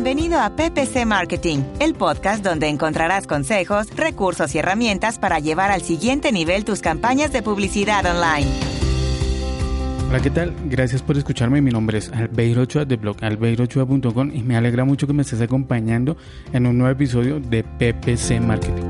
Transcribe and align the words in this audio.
Bienvenido 0.00 0.38
a 0.38 0.50
PPC 0.54 1.06
Marketing, 1.06 1.58
el 1.80 1.92
podcast 1.92 2.44
donde 2.44 2.68
encontrarás 2.68 3.26
consejos, 3.26 3.88
recursos 3.96 4.54
y 4.54 4.58
herramientas 4.58 5.18
para 5.18 5.40
llevar 5.40 5.72
al 5.72 5.82
siguiente 5.82 6.30
nivel 6.30 6.64
tus 6.64 6.80
campañas 6.80 7.32
de 7.32 7.42
publicidad 7.42 8.06
online. 8.06 8.48
Hola, 10.08 10.20
¿qué 10.20 10.30
tal? 10.30 10.54
Gracias 10.66 11.02
por 11.02 11.18
escucharme. 11.18 11.60
Mi 11.62 11.72
nombre 11.72 11.98
es 11.98 12.12
Albeiro 12.12 12.62
Ochoa 12.62 12.84
de 12.84 12.94
blog 12.94 13.16
albeirochoa.com 13.20 14.30
y 14.32 14.44
me 14.44 14.56
alegra 14.56 14.84
mucho 14.84 15.08
que 15.08 15.14
me 15.14 15.22
estés 15.22 15.40
acompañando 15.40 16.16
en 16.52 16.68
un 16.68 16.78
nuevo 16.78 16.92
episodio 16.92 17.40
de 17.40 17.64
PPC 17.64 18.40
Marketing. 18.40 18.84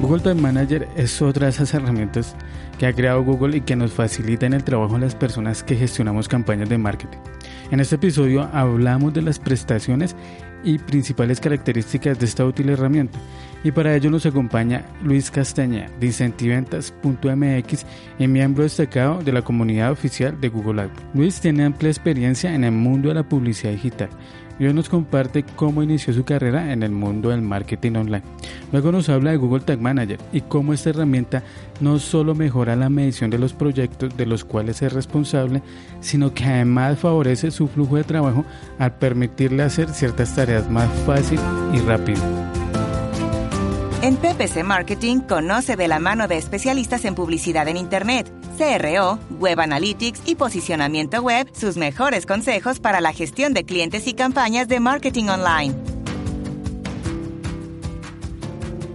Google 0.00 0.22
Tag 0.22 0.36
Manager 0.36 0.88
es 0.96 1.20
otra 1.20 1.44
de 1.44 1.50
esas 1.50 1.74
herramientas 1.74 2.34
que 2.78 2.86
ha 2.86 2.94
creado 2.94 3.22
Google 3.22 3.58
y 3.58 3.60
que 3.60 3.76
nos 3.76 3.92
facilitan 3.92 4.54
el 4.54 4.64
trabajo 4.64 4.96
a 4.96 4.98
las 4.98 5.14
personas 5.14 5.62
que 5.62 5.76
gestionamos 5.76 6.26
campañas 6.26 6.70
de 6.70 6.78
marketing. 6.78 7.18
En 7.70 7.78
este 7.78 7.94
episodio 7.94 8.48
hablamos 8.52 9.14
de 9.14 9.22
las 9.22 9.38
prestaciones 9.38 10.16
y 10.64 10.78
principales 10.78 11.40
características 11.40 12.18
de 12.18 12.26
esta 12.26 12.44
útil 12.44 12.68
herramienta. 12.68 13.18
Y 13.62 13.72
para 13.72 13.94
ello 13.94 14.10
nos 14.10 14.24
acompaña 14.24 14.84
Luis 15.02 15.30
Castaña 15.30 15.90
de 16.00 16.06
Incentiventas.mx 16.06 17.86
y 18.18 18.26
miembro 18.26 18.62
destacado 18.62 19.22
de 19.22 19.32
la 19.32 19.42
comunidad 19.42 19.92
oficial 19.92 20.40
de 20.40 20.48
Google 20.48 20.82
Ads. 20.82 21.02
Luis 21.14 21.40
tiene 21.40 21.64
amplia 21.64 21.90
experiencia 21.90 22.54
en 22.54 22.64
el 22.64 22.72
mundo 22.72 23.08
de 23.08 23.16
la 23.16 23.28
publicidad 23.28 23.72
digital 23.72 24.08
y 24.60 24.66
hoy 24.66 24.74
nos 24.74 24.90
comparte 24.90 25.42
cómo 25.56 25.82
inició 25.82 26.12
su 26.12 26.24
carrera 26.24 26.72
en 26.72 26.82
el 26.82 26.92
mundo 26.92 27.30
del 27.30 27.40
marketing 27.40 27.92
online. 27.92 28.22
Luego 28.72 28.92
nos 28.92 29.08
habla 29.08 29.30
de 29.30 29.38
Google 29.38 29.64
Tag 29.64 29.80
Manager 29.80 30.18
y 30.32 30.42
cómo 30.42 30.74
esta 30.74 30.90
herramienta 30.90 31.42
no 31.80 31.98
solo 31.98 32.34
mejora 32.34 32.76
la 32.76 32.90
medición 32.90 33.30
de 33.30 33.38
los 33.38 33.54
proyectos 33.54 34.14
de 34.16 34.26
los 34.26 34.44
cuales 34.44 34.82
es 34.82 34.92
responsable, 34.92 35.62
sino 36.00 36.34
que 36.34 36.44
además 36.44 36.98
favorece 36.98 37.50
su 37.50 37.68
flujo 37.68 37.96
de 37.96 38.04
trabajo 38.04 38.44
al 38.78 38.94
permitirle 38.96 39.62
hacer 39.62 39.88
ciertas 39.88 40.36
tareas 40.36 40.70
más 40.70 40.90
fácil 41.06 41.40
y 41.74 41.78
rápido. 41.80 42.49
En 44.02 44.16
PPC 44.16 44.64
Marketing 44.64 45.18
conoce 45.20 45.76
de 45.76 45.86
la 45.86 45.98
mano 45.98 46.26
de 46.26 46.38
especialistas 46.38 47.04
en 47.04 47.14
publicidad 47.14 47.68
en 47.68 47.76
Internet, 47.76 48.32
CRO, 48.56 49.18
Web 49.38 49.60
Analytics 49.60 50.22
y 50.24 50.36
posicionamiento 50.36 51.20
web 51.20 51.46
sus 51.52 51.76
mejores 51.76 52.24
consejos 52.24 52.80
para 52.80 53.02
la 53.02 53.12
gestión 53.12 53.52
de 53.52 53.64
clientes 53.64 54.06
y 54.06 54.14
campañas 54.14 54.68
de 54.68 54.80
marketing 54.80 55.24
online. 55.24 55.74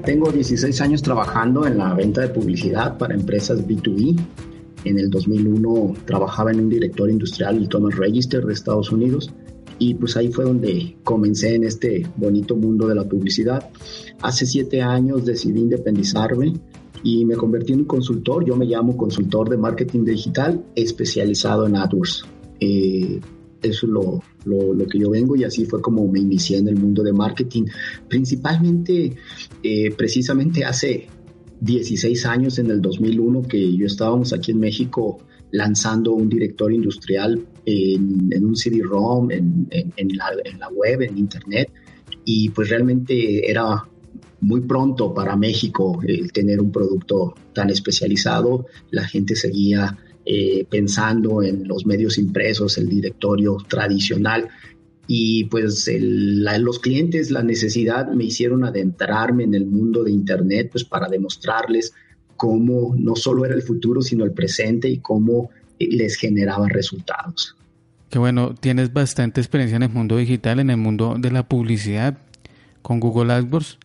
Tengo 0.05 0.31
16 0.31 0.81
años 0.81 1.03
trabajando 1.03 1.67
en 1.67 1.77
la 1.77 1.93
venta 1.93 2.21
de 2.21 2.29
publicidad 2.29 2.97
para 2.97 3.13
empresas 3.13 3.63
B2B. 3.63 4.19
En 4.85 4.97
el 4.97 5.11
2001 5.11 5.97
trabajaba 6.05 6.49
en 6.49 6.61
un 6.61 6.69
director 6.69 7.11
industrial, 7.11 7.57
el 7.57 7.69
Thomas 7.69 7.95
Register 7.95 8.43
de 8.43 8.53
Estados 8.53 8.91
Unidos 8.91 9.31
y 9.79 9.93
pues 9.95 10.15
ahí 10.17 10.31
fue 10.31 10.45
donde 10.45 10.95
comencé 11.03 11.55
en 11.55 11.63
este 11.63 12.07
bonito 12.15 12.55
mundo 12.55 12.87
de 12.87 12.95
la 12.95 13.03
publicidad. 13.03 13.69
Hace 14.21 14.45
siete 14.45 14.81
años 14.81 15.25
decidí 15.25 15.59
independizarme 15.59 16.53
y 17.03 17.25
me 17.25 17.35
convertí 17.35 17.73
en 17.73 17.79
un 17.79 17.85
consultor. 17.85 18.45
Yo 18.45 18.55
me 18.55 18.65
llamo 18.65 18.95
consultor 18.95 19.49
de 19.49 19.57
marketing 19.57 20.05
digital 20.05 20.63
especializado 20.75 21.67
en 21.67 21.75
AdWords. 21.75 22.25
Eh, 22.59 23.19
eso 23.61 23.85
es 23.87 23.91
lo, 23.91 24.21
lo, 24.45 24.87
que 24.87 24.99
yo 24.99 25.09
vengo 25.09 25.35
y 25.35 25.43
así 25.43 25.65
fue 25.65 25.81
como 25.81 26.07
me 26.07 26.19
inicié 26.19 26.57
en 26.57 26.67
el 26.67 26.77
mundo 26.77 27.03
de 27.03 27.13
marketing. 27.13 27.65
Principalmente, 28.07 29.15
eh, 29.63 29.91
precisamente 29.95 30.63
hace 30.63 31.07
16 31.61 32.25
años, 32.25 32.59
en 32.59 32.69
el 32.69 32.81
2001, 32.81 33.43
que 33.43 33.75
yo 33.75 33.85
estábamos 33.85 34.33
aquí 34.33 34.51
en 34.51 34.59
México 34.59 35.19
lanzando 35.55 36.13
un 36.13 36.27
director 36.27 36.71
industrial 36.71 37.45
en, 37.65 38.45
un 38.45 38.55
CD-ROM, 38.55 39.31
en, 39.31 39.67
la, 40.17 40.69
web, 40.69 41.01
en 41.01 41.17
Internet, 41.17 41.71
y 42.25 42.49
pues 42.49 42.69
realmente 42.69 43.49
era 43.49 43.83
muy 44.41 44.61
pronto 44.61 45.13
para 45.13 45.35
México 45.35 45.99
el 46.05 46.31
tener 46.31 46.59
un 46.59 46.71
producto 46.71 47.35
tan 47.53 47.69
especializado. 47.69 48.67
La 48.91 49.07
gente 49.07 49.35
seguía 49.35 49.97
eh, 50.25 50.65
pensando 50.69 51.41
en 51.41 51.67
los 51.67 51.85
medios 51.85 52.17
impresos, 52.17 52.77
el 52.77 52.89
directorio 52.89 53.57
tradicional. 53.67 54.49
Y 55.07 55.45
pues 55.45 55.87
los 55.89 56.79
clientes, 56.79 57.31
la 57.31 57.43
necesidad 57.43 58.11
me 58.11 58.25
hicieron 58.25 58.65
adentrarme 58.65 59.43
en 59.43 59.53
el 59.53 59.65
mundo 59.65 60.03
de 60.03 60.11
Internet 60.11 60.69
pues 60.71 60.83
para 60.83 61.07
demostrarles 61.07 61.93
cómo 62.35 62.95
no 62.97 63.15
solo 63.15 63.45
era 63.45 63.55
el 63.55 63.61
futuro, 63.61 64.01
sino 64.01 64.23
el 64.23 64.31
presente 64.31 64.89
y 64.89 64.99
cómo 64.99 65.49
eh, 65.79 65.87
les 65.89 66.15
generaba 66.15 66.67
resultados. 66.67 67.55
Qué 68.09 68.19
bueno, 68.19 68.53
tienes 68.53 68.93
bastante 68.93 69.41
experiencia 69.41 69.75
en 69.75 69.83
el 69.83 69.89
mundo 69.89 70.17
digital, 70.17 70.59
en 70.59 70.69
el 70.69 70.77
mundo 70.77 71.15
de 71.19 71.31
la 71.31 71.47
publicidad 71.47 72.17
con 72.81 72.99
Google 72.99 73.33
AdWords. 73.33 73.79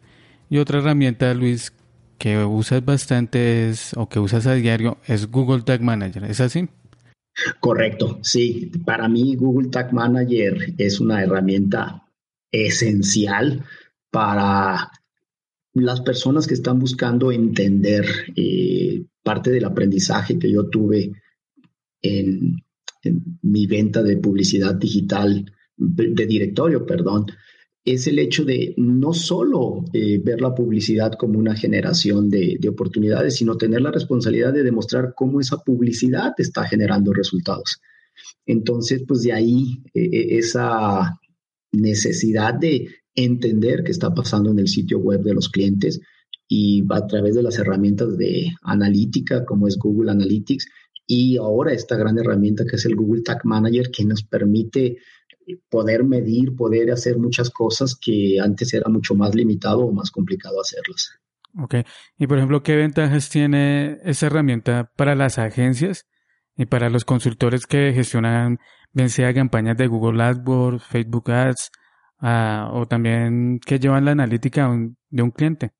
Y 0.50 0.58
otra 0.58 0.78
herramienta, 0.78 1.32
Luis, 1.34 1.72
que 2.18 2.44
usas 2.44 2.84
bastante 2.84 3.70
es, 3.70 3.92
o 3.96 4.08
que 4.08 4.18
usas 4.18 4.46
a 4.46 4.54
diario 4.54 4.98
es 5.06 5.30
Google 5.30 5.62
Tag 5.62 5.80
Manager. 5.80 6.24
¿Es 6.24 6.40
así? 6.40 6.68
Correcto, 7.60 8.18
sí. 8.22 8.70
Para 8.84 9.08
mí 9.08 9.36
Google 9.36 9.68
Tag 9.70 9.92
Manager 9.92 10.74
es 10.76 11.00
una 11.00 11.22
herramienta 11.22 12.06
esencial 12.52 13.64
para 14.10 14.90
las 15.74 16.00
personas 16.00 16.46
que 16.46 16.54
están 16.54 16.78
buscando 16.78 17.30
entender 17.30 18.04
eh, 18.36 19.02
parte 19.22 19.50
del 19.50 19.64
aprendizaje 19.64 20.38
que 20.38 20.50
yo 20.50 20.68
tuve 20.68 21.12
en, 22.02 22.56
mi 23.42 23.66
venta 23.66 24.02
de 24.02 24.18
publicidad 24.18 24.74
digital, 24.74 25.50
de 25.76 26.26
directorio, 26.26 26.84
perdón, 26.84 27.26
es 27.84 28.06
el 28.06 28.18
hecho 28.18 28.44
de 28.44 28.74
no 28.76 29.14
solo 29.14 29.84
eh, 29.92 30.20
ver 30.22 30.40
la 30.42 30.54
publicidad 30.54 31.12
como 31.12 31.38
una 31.38 31.56
generación 31.56 32.28
de, 32.28 32.58
oportunidades, 32.68 33.36
sino 33.36 33.56
tener 33.56 33.80
la 33.80 33.90
responsabilidad 33.90 34.52
de 34.52 34.62
demostrar 34.62 35.14
cómo 35.16 35.40
esa 35.40 35.58
publicidad 35.58 36.34
está 36.36 36.64
generando 36.64 37.12
resultados. 37.12 37.80
Entonces, 38.44 39.02
pues 39.06 39.22
de 39.22 39.32
ahí 39.32 39.82
eh, 39.94 40.38
esa 40.38 41.18
necesidad 41.72 42.54
de 42.54 42.88
entender 43.14 43.82
qué 43.84 43.92
está 43.92 44.14
pasando 44.14 44.50
en 44.50 44.58
el 44.58 44.68
sitio 44.68 44.98
web 44.98 45.22
de 45.22 45.34
los 45.34 45.48
clientes 45.48 46.00
y 46.48 46.84
a 46.90 47.06
través 47.06 47.34
de 47.34 47.42
las 47.42 47.58
herramientas 47.58 48.16
de 48.16 48.52
analítica 48.62 49.44
como 49.44 49.68
es 49.68 49.76
Google 49.78 50.10
Analytics 50.10 50.66
y 51.06 51.36
ahora 51.36 51.72
esta 51.72 51.96
gran 51.96 52.18
herramienta 52.18 52.64
que 52.64 52.76
es 52.76 52.84
el 52.86 52.96
Google 52.96 53.22
Tag 53.22 53.44
Manager 53.44 53.90
que 53.90 54.04
nos 54.04 54.22
permite 54.22 54.98
poder 55.68 56.04
medir, 56.04 56.54
poder 56.54 56.90
hacer 56.92 57.18
muchas 57.18 57.50
cosas 57.50 57.96
que 58.00 58.38
antes 58.40 58.72
era 58.74 58.88
mucho 58.88 59.14
más 59.14 59.34
limitado 59.34 59.80
o 59.80 59.92
más 59.92 60.10
complicado 60.10 60.60
hacerlas. 60.60 61.10
Ok. 61.58 61.76
Y 62.18 62.26
por 62.26 62.38
ejemplo, 62.38 62.62
¿qué 62.62 62.76
ventajas 62.76 63.28
tiene 63.28 63.98
esa 64.04 64.26
herramienta 64.26 64.92
para 64.96 65.14
las 65.14 65.38
agencias 65.38 66.06
y 66.56 66.66
para 66.66 66.90
los 66.90 67.04
consultores 67.04 67.66
que 67.66 67.92
gestionan, 67.92 68.58
bien 68.92 69.08
sea 69.08 69.34
campañas 69.34 69.76
de 69.76 69.86
Google 69.86 70.22
AdWords, 70.22 70.84
Facebook 70.84 71.30
Ads, 71.30 71.70
Ah, 72.20 72.70
o 72.74 72.86
también 72.86 73.60
que 73.64 73.78
llevan 73.78 74.04
la 74.04 74.12
analítica 74.12 74.70
de 75.10 75.22
un 75.22 75.30
cliente. 75.30 75.72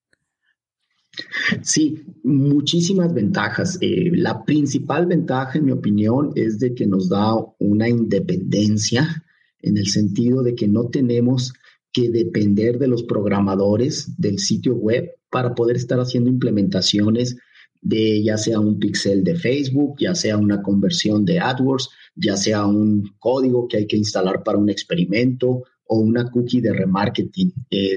Sí, 1.62 2.02
muchísimas 2.22 3.12
ventajas. 3.12 3.78
Eh, 3.80 4.10
la 4.12 4.44
principal 4.44 5.06
ventaja, 5.06 5.58
en 5.58 5.66
mi 5.66 5.72
opinión, 5.72 6.32
es 6.34 6.58
de 6.58 6.74
que 6.74 6.86
nos 6.86 7.08
da 7.08 7.34
una 7.58 7.88
independencia 7.88 9.24
en 9.60 9.76
el 9.76 9.86
sentido 9.86 10.42
de 10.42 10.54
que 10.54 10.68
no 10.68 10.88
tenemos 10.88 11.52
que 11.92 12.08
depender 12.08 12.78
de 12.78 12.86
los 12.86 13.02
programadores 13.02 14.14
del 14.16 14.38
sitio 14.38 14.74
web 14.74 15.10
para 15.30 15.54
poder 15.54 15.76
estar 15.76 15.98
haciendo 15.98 16.30
implementaciones 16.30 17.36
de 17.82 18.22
ya 18.22 18.36
sea 18.36 18.60
un 18.60 18.78
pixel 18.78 19.24
de 19.24 19.36
Facebook, 19.36 19.96
ya 19.98 20.14
sea 20.14 20.36
una 20.36 20.62
conversión 20.62 21.24
de 21.24 21.40
AdWords, 21.40 21.90
ya 22.14 22.36
sea 22.36 22.66
un 22.66 23.14
código 23.18 23.66
que 23.68 23.78
hay 23.78 23.86
que 23.86 23.96
instalar 23.96 24.42
para 24.44 24.58
un 24.58 24.70
experimento 24.70 25.64
o 25.92 25.98
una 25.98 26.30
cookie 26.30 26.60
de 26.60 26.72
remarketing. 26.72 27.52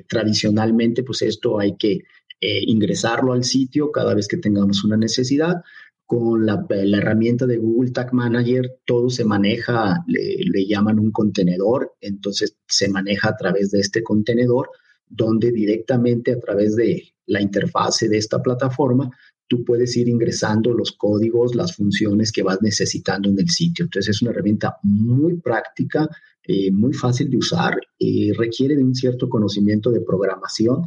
Tradicionalmente, 0.08 1.04
pues 1.04 1.22
esto 1.22 1.60
hay 1.60 1.76
que 1.78 2.02
eh, 2.42 2.62
ingresarlo 2.68 3.32
al 3.32 3.44
sitio 3.46 3.90
cada 3.90 4.14
vez 4.14 4.28
que 4.28 4.38
tengamos 4.38 4.84
una 4.84 4.98
necesidad. 4.98 5.62
Con 6.06 6.46
la, 6.46 6.66
herramienta 6.70 7.46
de 7.46 7.58
Google 7.58 7.92
Tag 7.92 8.14
Manager, 8.14 8.80
todo 8.86 9.10
se 9.10 9.24
maneja, 9.24 10.04
le, 10.08 10.40
le 10.44 10.66
llaman 10.66 11.00
un 11.00 11.12
contenedor, 11.12 11.94
entonces 12.02 12.58
se 12.68 12.90
maneja 12.90 13.30
a 13.30 13.38
través 13.38 13.72
de 13.72 13.80
este 13.80 14.04
contenedor, 14.04 14.70
donde 15.08 15.52
directamente 15.52 16.34
a 16.34 16.40
través 16.40 16.76
de 16.76 17.14
la 17.28 17.42
interfase 17.42 18.10
de 18.10 18.18
esta 18.18 18.42
plataforma 18.42 19.10
tú 19.48 19.64
puedes 19.64 19.96
ir 19.96 20.10
ingresando 20.10 20.74
los 20.74 20.92
códigos, 20.94 21.56
las 21.56 21.76
funciones 21.76 22.32
que 22.32 22.44
vas 22.44 22.62
necesitando 22.62 23.30
en 23.30 23.40
el 23.40 23.50
sitio. 23.50 23.86
Entonces 23.86 24.16
es 24.16 24.22
una 24.22 24.32
herramienta 24.32 24.78
muy 24.82 25.38
práctica, 25.38 26.10
eh, 26.46 26.72
muy 26.72 26.94
fácil 26.94 27.30
de 27.30 27.38
usar, 27.38 27.76
eh, 28.00 28.32
requiere 28.38 28.76
de 28.76 28.84
un 28.84 28.94
cierto 28.94 29.30
conocimiento 29.30 29.92
de 29.92 30.02
programación, 30.02 30.84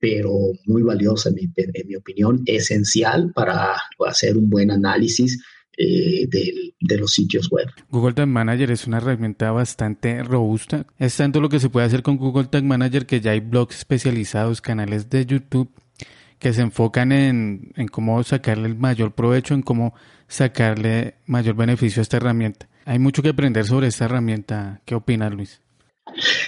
pero 0.00 0.32
muy 0.66 0.82
valiosa 0.82 1.30
en 1.30 1.86
mi, 1.86 1.94
opinión, 1.94 2.42
esencial 2.44 3.32
para 3.32 3.76
hacer 4.06 4.36
un 4.36 4.50
buen 4.50 4.70
análisis 4.70 5.42
eh, 5.78 6.26
de, 6.28 6.98
los 6.98 7.12
sitios 7.12 7.48
web. 7.50 7.68
Google 7.88 8.14
Tag 8.14 8.26
Manager 8.26 8.70
es 8.72 8.86
una 8.86 8.96
herramienta 8.96 9.52
bastante 9.52 10.22
robusta. 10.24 10.86
Es 10.98 11.16
tanto 11.16 11.40
lo 11.40 11.48
que 11.48 11.60
se 11.60 11.70
puede 11.70 11.86
hacer 11.86 12.02
con 12.02 12.16
Google 12.16 12.46
Tag 12.46 12.64
Manager 12.64 13.06
que 13.06 13.20
ya 13.20 13.30
hay 13.30 13.40
blogs 13.40 13.76
especializados, 13.76 14.60
canales 14.60 15.08
de 15.08 15.24
YouTube 15.24 15.70
que 16.38 16.52
se 16.52 16.62
enfocan 16.62 17.12
en, 17.12 17.72
en 17.76 17.88
cómo 17.88 18.22
sacarle 18.22 18.68
el 18.68 18.76
mayor 18.76 19.14
provecho, 19.14 19.54
en 19.54 19.62
cómo 19.62 19.94
sacarle 20.28 21.14
mayor 21.26 21.54
beneficio 21.54 22.00
a 22.00 22.02
esta 22.02 22.18
herramienta. 22.18 22.68
Hay 22.86 23.00
mucho 23.00 23.20
que 23.20 23.30
aprender 23.30 23.66
sobre 23.66 23.88
esta 23.88 24.04
herramienta. 24.04 24.80
¿Qué 24.84 24.94
opinas, 24.94 25.34
Luis? 25.34 25.60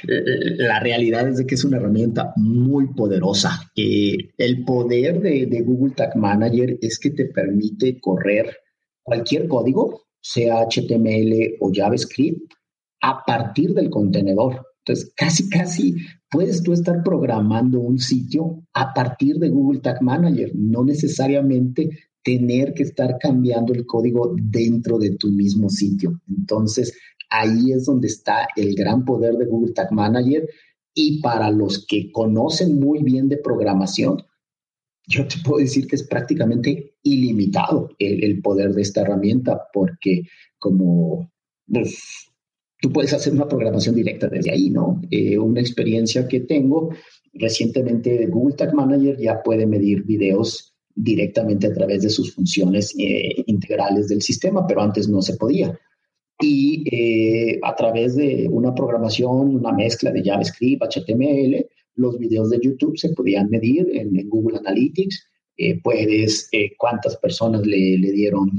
La 0.05 0.79
realidad 0.79 1.27
es 1.27 1.39
de 1.39 1.47
que 1.47 1.57
es 1.57 1.65
una 1.65 1.79
herramienta 1.79 2.33
muy 2.37 2.87
poderosa. 2.95 3.61
Eh, 3.75 4.31
el 4.39 4.65
poder 4.65 5.21
de, 5.21 5.47
de, 5.47 5.63
Google 5.63 5.95
Tag 5.97 6.17
Manager 6.17 6.79
es 6.81 7.01
que 7.01 7.11
te 7.11 7.25
permite 7.25 8.01
correr 8.01 8.57
cualquier 9.03 9.49
código, 9.49 10.05
sea 10.21 10.65
HTML 10.65 11.57
o 11.59 11.73
JavaScript, 11.75 12.53
a 13.01 13.25
partir 13.27 13.75
del 13.75 13.91
contenedor. 13.91 14.65
Entonces, 14.85 15.13
casi, 15.17 15.51
casi 15.51 15.97
puedes 16.31 16.63
tú 16.63 16.73
estar 16.73 17.03
programando 17.03 17.81
un 17.81 17.99
sitio 17.99 18.63
a 18.75 18.95
partir 18.95 19.39
de 19.39 19.49
Google 19.49 19.81
Tag 19.81 20.01
Manager, 20.03 20.53
no 20.55 20.85
necesariamente 20.85 21.91
tener 22.29 22.75
que 22.75 22.83
estar 22.83 23.17
cambiando 23.19 23.73
el 23.73 23.87
código 23.87 24.37
dentro 24.39 24.99
de 24.99 25.17
tu 25.17 25.29
mismo 25.29 25.71
sitio. 25.71 26.21
Entonces, 26.29 26.95
ahí 27.31 27.73
es 27.73 27.87
donde 27.87 28.09
está 28.09 28.49
el 28.55 28.75
gran 28.75 29.07
poder 29.07 29.37
de 29.37 29.47
Google 29.47 29.73
Tag 29.73 29.91
Manager. 29.93 30.47
Y 30.93 31.23
para 31.23 31.51
los 31.51 31.87
que 31.87 32.13
conocen 32.13 32.79
muy 32.79 33.03
bien 33.03 33.31
de 33.31 33.39
programación, 33.39 34.23
yo 35.07 35.27
te 35.27 35.37
puedo 35.43 35.61
decir 35.61 35.87
que 35.87 35.97
es 35.97 36.03
prácticamente 36.03 36.97
ilimitado 37.03 37.89
el, 37.99 38.43
poder 38.43 38.75
de 38.75 38.83
esta 38.83 39.01
herramienta, 39.01 39.63
porque 39.73 40.25
como 40.59 41.33
pues, 41.67 41.99
tú 42.79 42.93
puedes 42.93 43.15
hacer 43.15 43.33
una 43.33 43.49
programación 43.49 43.95
directa 43.95 44.29
desde 44.29 44.51
ahí, 44.51 44.69
¿no? 44.69 45.01
Eh, 45.11 45.39
una 45.39 45.61
experiencia 45.61 46.29
que 46.29 46.41
tengo 46.41 46.91
recientemente, 47.33 48.27
Google 48.27 48.55
Tag 48.55 48.75
Manager 48.75 49.17
ya 49.19 49.43
puede 49.43 49.67
medir 49.67 50.05
videos 50.05 50.68
directamente 50.99 51.69
a 51.69 51.73
través 51.73 52.03
de 52.03 52.11
sus 52.11 52.35
funciones 52.35 52.95
eh, 52.99 53.45
integrales 53.47 54.09
del 54.09 54.21
sistema, 54.21 54.67
pero 54.67 54.83
antes 54.83 55.09
no 55.09 55.23
se 55.23 55.37
podía. 55.37 55.79
Y 56.41 56.85
eh, 56.91 57.61
a 57.63 57.75
través 57.75 58.17
de 58.17 58.49
una 58.51 58.75
programación, 58.75 59.57
una 59.57 59.73
mezcla 59.73 60.11
de 60.11 60.23
JavaScript, 60.23 60.83
HTML, 60.83 61.67
los 61.95 62.19
videos 62.19 62.51
de 62.51 62.61
YouTube 62.63 62.97
se 62.97 63.11
podían 63.11 63.49
medir 63.51 63.89
en, 63.93 64.29
Google 64.29 64.59
Analytics. 64.59 65.27
Eh, 65.57 65.81
puedes, 65.83 66.49
cuántas 66.77 67.17
personas 67.17 67.67
le, 67.67 67.99
le 67.99 68.13
dieron 68.13 68.51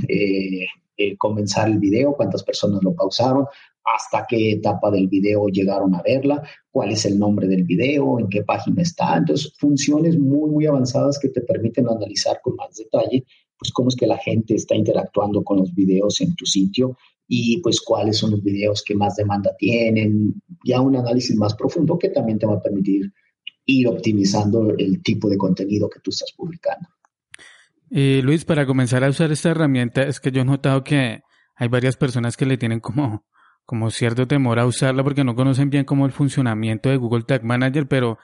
comenzar 1.18 1.70
el 1.70 1.80
video, 1.80 2.14
cuántas 2.14 2.44
personas 2.44 2.84
lo 2.84 2.94
pausaron, 2.94 3.46
hasta 3.84 4.26
qué 4.28 4.54
etapa 4.54 4.92
del 4.92 5.08
video 5.08 5.48
llegaron 5.48 5.96
a 5.96 6.02
verla, 6.02 6.44
cuál 6.72 6.92
es 6.92 7.06
el 7.06 7.18
nombre 7.18 7.48
del 7.48 7.64
video, 7.64 8.20
en 8.20 8.30
qué 8.30 8.44
página 8.44 8.82
está. 8.82 9.18
Entonces, 9.18 9.54
funciones 9.58 10.18
muy, 10.18 10.50
muy 10.50 10.66
avanzadas 10.66 11.18
que 11.20 11.30
te 11.30 11.42
permiten 11.42 11.88
analizar 11.88 12.40
con 12.42 12.56
más 12.56 12.76
detalle, 12.76 13.26
pues 13.58 13.72
cómo 13.72 13.90
es 13.90 13.96
que 13.96 14.08
la 14.08 14.18
gente 14.18 14.56
está 14.56 14.76
interactuando 14.76 15.44
con 15.44 15.58
los 15.58 15.74
videos 15.74 16.22
en 16.22 16.36
tu 16.36 16.46
sitio 16.46 16.98
y 17.28 17.62
pues 17.62 17.82
cuáles 17.82 18.18
son 18.18 18.32
los 18.32 18.44
videos 18.44 18.84
que 18.84 18.96
más 18.96 19.16
demanda 19.16 19.56
tienen, 19.58 20.42
ya 20.66 20.82
un 20.82 20.96
análisis 20.96 21.36
más 21.36 21.54
profundo 21.56 21.98
que 21.98 22.10
también 22.10 22.40
te 22.40 22.48
va 22.48 22.56
a 22.56 22.62
permitir 22.62 23.12
ir 23.66 23.88
optimizando 23.88 24.74
el 24.78 25.04
tipo 25.04 25.30
de 25.30 25.38
contenido 25.38 25.90
que 25.90 26.00
tú 26.00 26.10
estás 26.10 26.34
publicando. 26.36 26.90
Eh, 27.92 28.22
Luis, 28.24 28.46
para 28.46 28.66
comenzar 28.66 29.04
a 29.04 29.10
usar 29.10 29.32
esta 29.32 29.50
herramienta, 29.50 30.04
es 30.04 30.20
que 30.20 30.32
yo 30.32 30.42
he 30.42 30.46
notado 30.46 30.84
que 30.84 31.22
hay 31.56 31.68
varias 31.68 31.98
personas 31.98 32.38
que 32.38 32.46
le 32.46 32.58
tienen 32.58 32.80
como 32.80 33.26
como 33.70 33.92
cierto 33.92 34.28
temor 34.28 34.58
a 34.58 34.66
usarla 34.66 35.04
porque 35.04 35.24
no 35.24 35.36
conocen 35.36 35.70
bien 35.70 35.86
cómo 35.86 36.08
el 36.08 36.12
funcionamiento 36.12 36.90
de 36.90 36.98
Google 36.98 37.22
Tag 37.22 37.44
Manager, 37.44 37.88
pero 37.88 38.18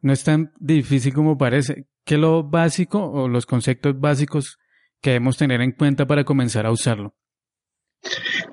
no 0.00 0.12
es 0.12 0.24
tan 0.24 0.50
difícil 0.58 1.14
como 1.14 1.38
parece. 1.38 1.86
¿Qué 2.04 2.18
lo 2.18 2.42
básico 2.42 3.08
o 3.08 3.28
los 3.28 3.46
conceptos 3.46 4.00
básicos 4.00 4.58
que 5.00 5.10
debemos 5.10 5.36
tener 5.36 5.60
en 5.60 5.70
cuenta 5.70 6.04
para 6.04 6.24
comenzar 6.24 6.66
a 6.66 6.72
usarlo? 6.72 7.14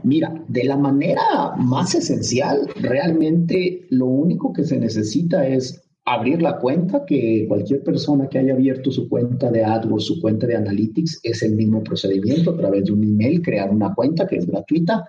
Mira, 0.04 0.36
de 0.48 0.66
la 0.66 0.78
manera 0.78 1.24
más 1.58 1.96
esencial, 1.96 2.72
realmente 2.76 3.88
lo 3.90 4.06
único 4.06 4.54
que 4.54 4.66
se 4.66 4.78
necesita 4.78 5.48
es 5.48 5.82
abrir 6.06 6.44
la 6.44 6.60
cuenta, 6.60 7.04
que 7.08 7.46
cualquier 7.48 7.84
persona 7.84 8.30
que 8.30 8.38
haya 8.38 8.54
abierto 8.54 8.92
su 8.92 9.10
cuenta 9.10 9.50
de 9.50 9.66
AdWords, 9.66 10.06
su 10.06 10.22
cuenta 10.22 10.46
de 10.46 10.56
Analytics, 10.56 11.22
es 11.24 11.42
el 11.42 11.56
mismo 11.56 11.84
procedimiento 11.84 12.52
a 12.52 12.58
través 12.58 12.86
de 12.86 12.92
un 12.92 13.04
email, 13.04 13.42
crear 13.42 13.72
una 13.72 13.96
cuenta 13.96 14.28
que 14.28 14.36
es 14.36 14.46
gratuita, 14.46 15.06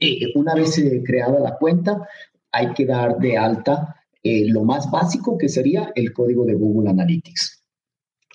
eh, 0.00 0.32
una 0.34 0.54
vez 0.54 0.78
eh, 0.78 1.02
creada 1.04 1.38
la 1.38 1.56
cuenta, 1.56 2.08
hay 2.50 2.72
que 2.72 2.86
dar 2.86 3.18
de 3.18 3.36
alta 3.36 3.96
eh, 4.22 4.46
lo 4.48 4.64
más 4.64 4.90
básico 4.90 5.38
que 5.38 5.48
sería 5.48 5.92
el 5.94 6.12
código 6.12 6.44
de 6.44 6.54
Google 6.54 6.90
Analytics. 6.90 7.62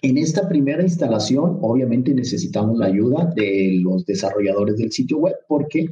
En 0.02 0.18
esta 0.18 0.48
primera 0.48 0.84
instalación, 0.84 1.58
obviamente 1.62 2.14
necesitamos 2.14 2.78
la 2.78 2.88
ayuda 2.88 3.26
de 3.36 3.80
los 3.82 4.06
desarrolladores 4.06 4.78
del 4.78 4.92
sitio 4.92 5.18
web 5.18 5.36
porque 5.48 5.88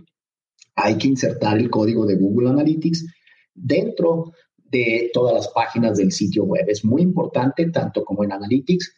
hay 0.75 0.97
que 0.97 1.07
insertar 1.07 1.57
el 1.57 1.69
código 1.69 2.05
de 2.05 2.15
Google 2.15 2.49
Analytics 2.49 3.05
dentro 3.53 4.33
de 4.57 5.11
todas 5.13 5.35
las 5.35 5.47
páginas 5.49 5.97
del 5.97 6.11
sitio 6.11 6.43
web. 6.43 6.65
Es 6.67 6.83
muy 6.83 7.01
importante, 7.01 7.69
tanto 7.69 8.03
como 8.03 8.23
en 8.23 8.31
Analytics, 8.31 8.93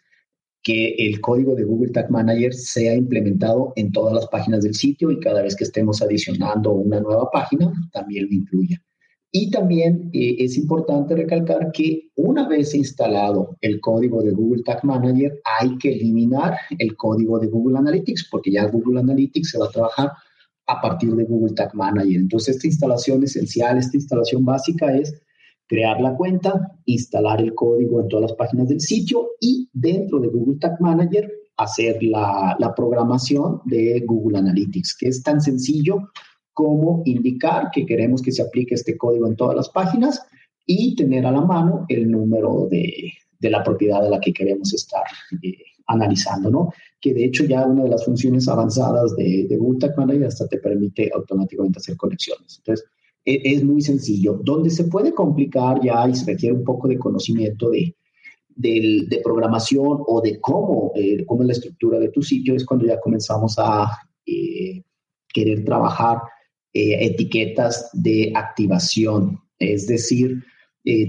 que 0.65 0.95
el 0.97 1.21
código 1.21 1.53
de 1.53 1.63
Google 1.63 1.91
Tag 1.91 2.09
Manager 2.09 2.51
sea 2.51 2.95
implementado 2.95 3.71
en 3.75 3.91
todas 3.91 4.15
las 4.15 4.27
páginas 4.27 4.63
del 4.63 4.73
sitio 4.73 5.11
y 5.11 5.19
cada 5.19 5.43
vez 5.43 5.55
que 5.55 5.63
estemos 5.63 6.01
adicionando 6.01 6.71
una 6.71 6.99
nueva 6.99 7.29
página, 7.31 7.71
también 7.93 8.25
lo 8.25 8.33
incluya. 8.33 8.81
Y 9.31 9.51
también 9.51 10.09
eh, 10.11 10.37
es 10.39 10.57
importante 10.57 11.15
recalcar 11.15 11.71
que 11.71 12.09
una 12.15 12.49
vez 12.49 12.73
instalado 12.73 13.55
el 13.61 13.79
código 13.79 14.23
de 14.23 14.31
Google 14.31 14.63
Tag 14.63 14.83
Manager, 14.83 15.39
hay 15.59 15.77
que 15.77 15.93
eliminar 15.93 16.57
el 16.79 16.95
código 16.95 17.37
de 17.37 17.45
Google 17.45 17.77
Analytics, 17.77 18.27
porque 18.31 18.51
ya 18.51 18.65
Google 18.65 19.01
Analytics 19.01 19.51
se 19.51 19.59
va 19.59 19.67
a 19.67 19.71
trabajar 19.71 20.09
a 20.65 20.81
partir 20.81 21.11
de 21.11 21.25
Google 21.25 21.53
Tag 21.53 21.75
Manager. 21.75 22.15
Entonces, 22.15 22.55
esta 22.55 22.65
instalación 22.65 23.23
esencial, 23.23 23.77
esta 23.77 23.97
instalación 23.97 24.43
básica 24.43 24.97
es 24.97 25.13
crear 25.67 25.99
la 25.99 26.15
cuenta, 26.15 26.79
instalar 26.85 27.41
el 27.41 27.53
código 27.53 27.99
en 28.01 28.07
todas 28.07 28.29
las 28.29 28.37
páginas 28.37 28.67
del 28.67 28.81
sitio 28.81 29.31
y 29.39 29.69
dentro 29.73 30.19
de 30.19 30.27
Google 30.27 30.59
Tag 30.59 30.79
Manager 30.79 31.31
hacer 31.57 32.03
la, 32.03 32.73
programación 32.75 33.61
de 33.65 34.03
Google 34.05 34.39
Analytics, 34.39 34.97
que 34.99 35.07
es 35.07 35.23
tan 35.23 35.41
sencillo 35.41 36.09
como 36.53 37.01
indicar 37.05 37.69
que 37.71 37.85
queremos 37.85 38.21
que 38.21 38.31
se 38.31 38.41
aplique 38.41 38.75
este 38.75 38.97
código 38.97 39.27
en 39.27 39.35
todas 39.35 39.55
las 39.55 39.69
páginas 39.69 40.21
y 40.65 40.95
tener 40.95 41.25
a 41.25 41.31
la 41.31 41.41
mano 41.41 41.85
el 41.89 42.09
número 42.09 42.67
de, 42.69 43.13
la 43.41 43.63
propiedad 43.63 44.01
de 44.01 44.09
la 44.09 44.19
que 44.19 44.33
queremos 44.33 44.73
estar 44.73 45.03
eh, 45.43 45.57
analizando, 45.87 46.49
¿no? 46.49 46.73
Que 46.99 47.13
de 47.13 47.25
hecho 47.25 47.45
ya 47.45 47.65
una 47.65 47.83
de 47.83 47.89
las 47.89 48.03
funciones 48.03 48.47
avanzadas 48.47 49.15
de, 49.15 49.45
de 49.47 49.57
Google 49.57 49.79
Tag 49.79 49.97
Manager 49.97 50.25
hasta 50.25 50.47
te 50.47 50.57
permite 50.57 51.11
automáticamente 51.13 51.77
hacer 51.77 51.95
conexiones. 51.95 52.57
Entonces, 52.57 52.87
es 53.25 53.63
muy 53.63 53.81
sencillo. 53.81 54.39
Donde 54.43 54.69
se 54.69 54.85
puede 54.85 55.13
complicar 55.13 55.81
ya 55.83 56.07
y 56.07 56.15
se 56.15 56.25
requiere 56.25 56.55
un 56.55 56.63
poco 56.63 56.87
de 56.87 56.99
conocimiento 56.99 57.71
de, 57.71 57.95
de, 58.55 59.21
programación 59.23 59.99
o 60.05 60.21
de 60.21 60.39
cómo, 60.39 60.91
eh, 60.95 61.25
cómo 61.25 61.41
es 61.41 61.47
la 61.47 61.53
estructura 61.53 61.99
de 61.99 62.09
tu 62.09 62.21
sitio, 62.21 62.55
es 62.55 62.65
cuando 62.65 62.85
ya 62.85 62.99
comenzamos 62.99 63.55
a 63.57 63.89
eh, 64.25 64.81
querer 65.33 65.65
trabajar 65.65 66.19
eh, 66.73 67.05
etiquetas 67.05 67.89
de 67.93 68.31
activación. 68.35 69.39
Es 69.59 69.87
decir, 69.87 70.43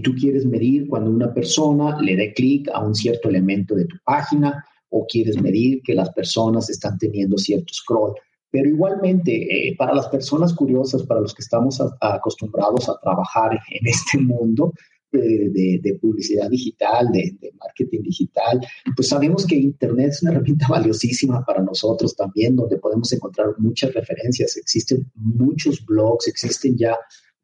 tú 0.02 0.14
quieres 0.14 0.46
medir 0.46 0.88
cuando 0.88 1.10
una 1.10 1.34
persona 1.34 2.00
le 2.00 2.16
dé 2.16 2.32
clic 2.32 2.68
a 2.72 2.80
un 2.80 2.94
cierto 2.94 3.28
elemento 3.28 3.74
de 3.74 3.84
tu 3.84 3.96
página 4.04 4.64
o 4.88 5.04
quieres 5.06 5.40
medir 5.42 5.82
que 5.82 5.94
las 5.94 6.10
personas 6.14 6.70
están 6.70 6.96
teniendo 6.96 7.36
cierto 7.36 7.74
scroll. 7.74 8.14
Pero 8.56 8.70
igualmente, 8.70 9.68
eh, 9.68 9.76
para 9.76 9.94
las 9.94 10.08
personas 10.08 10.54
curiosas, 10.54 11.02
para 11.02 11.20
los 11.20 11.34
que 11.34 11.42
estamos 11.42 11.78
acostumbrados 12.00 12.88
a 12.88 12.98
trabajar 12.98 13.52
en 13.52 13.86
este 13.86 14.16
mundo 14.16 14.72
de, 15.12 15.98
publicidad 16.00 16.48
digital, 16.48 17.12
de, 17.12 17.36
marketing 17.60 18.00
digital, 18.00 18.58
pues 18.96 19.08
sabemos 19.08 19.46
que 19.46 19.56
Internet 19.56 20.08
es 20.08 20.22
una 20.22 20.32
herramienta 20.32 20.68
valiosísima 20.70 21.44
para 21.44 21.62
nosotros 21.62 22.16
también, 22.16 22.56
donde 22.56 22.78
podemos 22.78 23.12
encontrar 23.12 23.48
muchas 23.58 23.92
referencias. 23.92 24.56
Existen 24.56 25.06
muchos 25.14 25.84
blogs, 25.84 26.26
existen 26.26 26.78
ya 26.78 26.96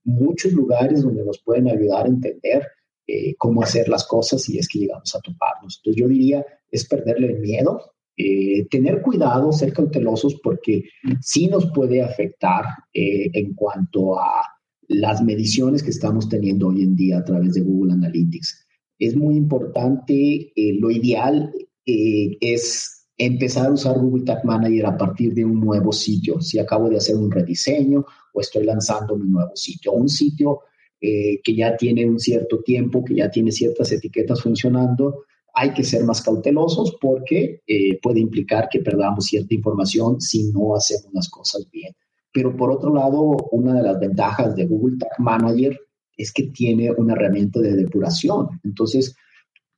muchos 0.04 0.54
lugares 0.54 1.02
donde 1.02 1.26
nos 1.26 1.40
pueden 1.40 1.68
ayudar 1.68 2.06
a 2.06 2.08
entender 2.08 2.68
eh, 3.06 3.34
cómo 3.36 3.62
hacer 3.62 3.86
las 3.86 4.06
cosas 4.06 4.40
si 4.40 4.58
es 4.58 4.66
que 4.66 4.78
llegamos 4.78 5.14
a 5.14 5.20
toparnos. 5.20 5.76
Entonces 5.76 6.00
yo 6.00 6.08
diría, 6.08 6.42
es 6.70 6.88
perderle 6.88 7.32
el 7.32 7.40
miedo, 7.40 7.91
eh, 8.16 8.66
tener 8.70 9.02
cuidado, 9.02 9.52
ser 9.52 9.72
cautelosos, 9.72 10.40
porque 10.42 10.84
sí 11.20 11.46
nos 11.48 11.70
puede 11.72 12.02
afectar 12.02 12.64
eh, 12.92 13.30
en 13.32 13.54
cuanto 13.54 14.18
a 14.18 14.42
las 14.88 15.22
mediciones 15.22 15.82
que 15.82 15.90
estamos 15.90 16.28
teniendo 16.28 16.68
hoy 16.68 16.82
en 16.82 16.94
día 16.94 17.18
a 17.18 17.24
través 17.24 17.54
de 17.54 17.62
Google 17.62 17.94
Analytics. 17.94 18.66
Es 18.98 19.16
muy 19.16 19.36
importante, 19.36 20.52
eh, 20.54 20.76
lo 20.78 20.90
ideal 20.90 21.52
es 21.84 23.02
empezar 23.18 23.66
a 23.66 23.72
usar 23.72 23.98
Google 23.98 24.24
Tag 24.24 24.44
Manager 24.44 24.86
a 24.86 24.96
partir 24.96 25.34
de 25.34 25.44
un 25.44 25.60
nuevo 25.60 25.92
sitio. 25.92 26.40
Si 26.40 26.58
acabo 26.58 26.88
de 26.88 26.96
hacer 26.96 27.16
un 27.16 27.30
rediseño 27.30 28.04
o 28.32 28.40
estoy 28.40 28.64
lanzando 28.64 29.16
mi 29.16 29.28
nuevo 29.28 29.54
sitio, 29.54 29.92
un 29.92 30.08
sitio 30.08 30.60
eh, 31.00 31.40
que 31.42 31.54
ya 31.54 31.76
tiene 31.76 32.08
un 32.08 32.20
cierto 32.20 32.62
tiempo, 32.62 33.04
que 33.04 33.16
ya 33.16 33.28
tiene 33.28 33.50
ciertas 33.50 33.90
etiquetas 33.90 34.40
funcionando, 34.40 35.24
hay 35.54 35.72
que 35.72 35.84
ser 35.84 36.04
más 36.04 36.22
cautelosos 36.22 36.96
porque 37.00 37.60
eh, 37.66 37.98
puede 38.00 38.20
implicar 38.20 38.68
que 38.70 38.80
perdamos 38.80 39.26
cierta 39.26 39.54
información 39.54 40.20
si 40.20 40.50
no 40.52 40.74
hacemos 40.74 41.12
las 41.12 41.28
cosas 41.28 41.68
bien. 41.70 41.94
Pero 42.32 42.56
por 42.56 42.70
otro 42.70 42.94
lado, 42.94 43.36
una 43.50 43.74
de 43.74 43.82
las 43.82 44.00
ventajas 44.00 44.56
de 44.56 44.66
Google 44.66 44.96
Tag 44.98 45.18
Manager 45.18 45.78
es 46.16 46.32
que 46.32 46.44
tiene 46.44 46.90
una 46.92 47.12
herramienta 47.12 47.60
de 47.60 47.74
depuración. 47.74 48.48
Entonces, 48.64 49.14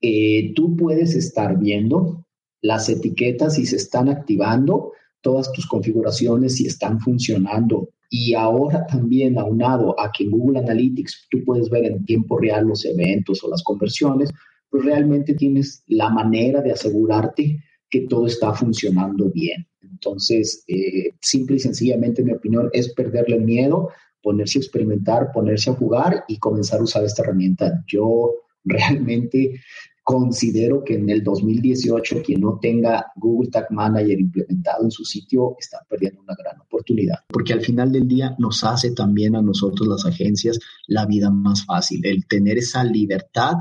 eh, 0.01 0.53
tú 0.55 0.77
puedes 0.77 1.15
estar 1.15 1.59
viendo 1.59 2.25
las 2.61 2.89
etiquetas 2.89 3.55
si 3.55 3.67
se 3.67 3.77
están 3.77 4.09
activando, 4.09 4.93
todas 5.21 5.53
tus 5.53 5.67
configuraciones 5.67 6.57
si 6.57 6.67
están 6.67 7.01
funcionando. 7.01 7.89
Y 8.11 8.35
ahora 8.35 8.87
también 8.87 9.39
aunado 9.39 9.99
a 9.99 10.13
que 10.13 10.25
en 10.25 10.31
Google 10.31 10.61
Analytics 10.61 11.27
tú 11.31 11.43
puedes 11.45 11.69
ver 11.69 11.85
en 11.85 12.05
tiempo 12.05 12.39
real 12.39 12.67
los 12.67 12.85
eventos 12.85 13.43
o 13.43 13.51
las 13.51 13.63
conversiones, 13.63 14.31
pues 14.75 14.87
realmente 14.87 15.35
tienes 15.35 15.85
la 15.87 16.11
manera 16.11 16.61
de 16.61 16.73
asegurarte 16.73 17.63
que 17.89 18.09
todo 18.09 18.27
está 18.27 18.53
funcionando 18.53 19.31
bien. 19.31 19.69
Entonces, 19.81 20.65
eh, 20.67 21.13
simple 21.21 21.55
y 21.55 21.61
sencillamente, 21.61 22.25
mi 22.25 22.33
opinión 22.33 22.71
es 22.73 22.93
perderle 22.93 23.37
el 23.37 23.45
miedo, 23.45 23.91
ponerse 24.21 24.59
a 24.59 24.63
experimentar, 24.63 25.31
ponerse 25.33 25.71
a 25.71 25.75
jugar 25.75 26.25
y 26.27 26.41
comenzar 26.41 26.81
a 26.81 26.83
usar 26.83 27.05
esta 27.05 27.23
herramienta. 27.23 27.85
Yo 27.87 28.35
realmente 28.65 29.61
Considero 30.05 30.85
que 30.85 30.97
en 30.97 31.09
el 31.09 31.25
2018 31.25 32.23
quien 32.23 32.43
no 32.43 32.59
tenga 32.61 33.07
Google 33.17 33.49
Tag 33.49 33.73
Manager 33.73 34.21
implementado 34.21 34.85
en 34.85 34.91
su 34.91 35.03
sitio 35.03 35.57
está 35.59 35.79
perdiendo 35.89 36.21
una 36.21 36.35
gran 36.39 36.61
oportunidad, 36.61 37.21
porque 37.27 37.55
al 37.55 37.63
final 37.63 37.91
del 37.91 38.07
día 38.07 38.37
nos 38.39 38.63
hace 38.65 38.91
también 38.91 39.35
a 39.35 39.41
nosotros 39.41 39.89
las 39.89 40.05
agencias 40.05 40.61
la 40.89 41.07
vida 41.07 41.31
más 41.31 41.65
fácil, 41.65 42.05
el 42.05 42.27
tener 42.27 42.59
esa 42.59 42.85
libertad 42.85 43.55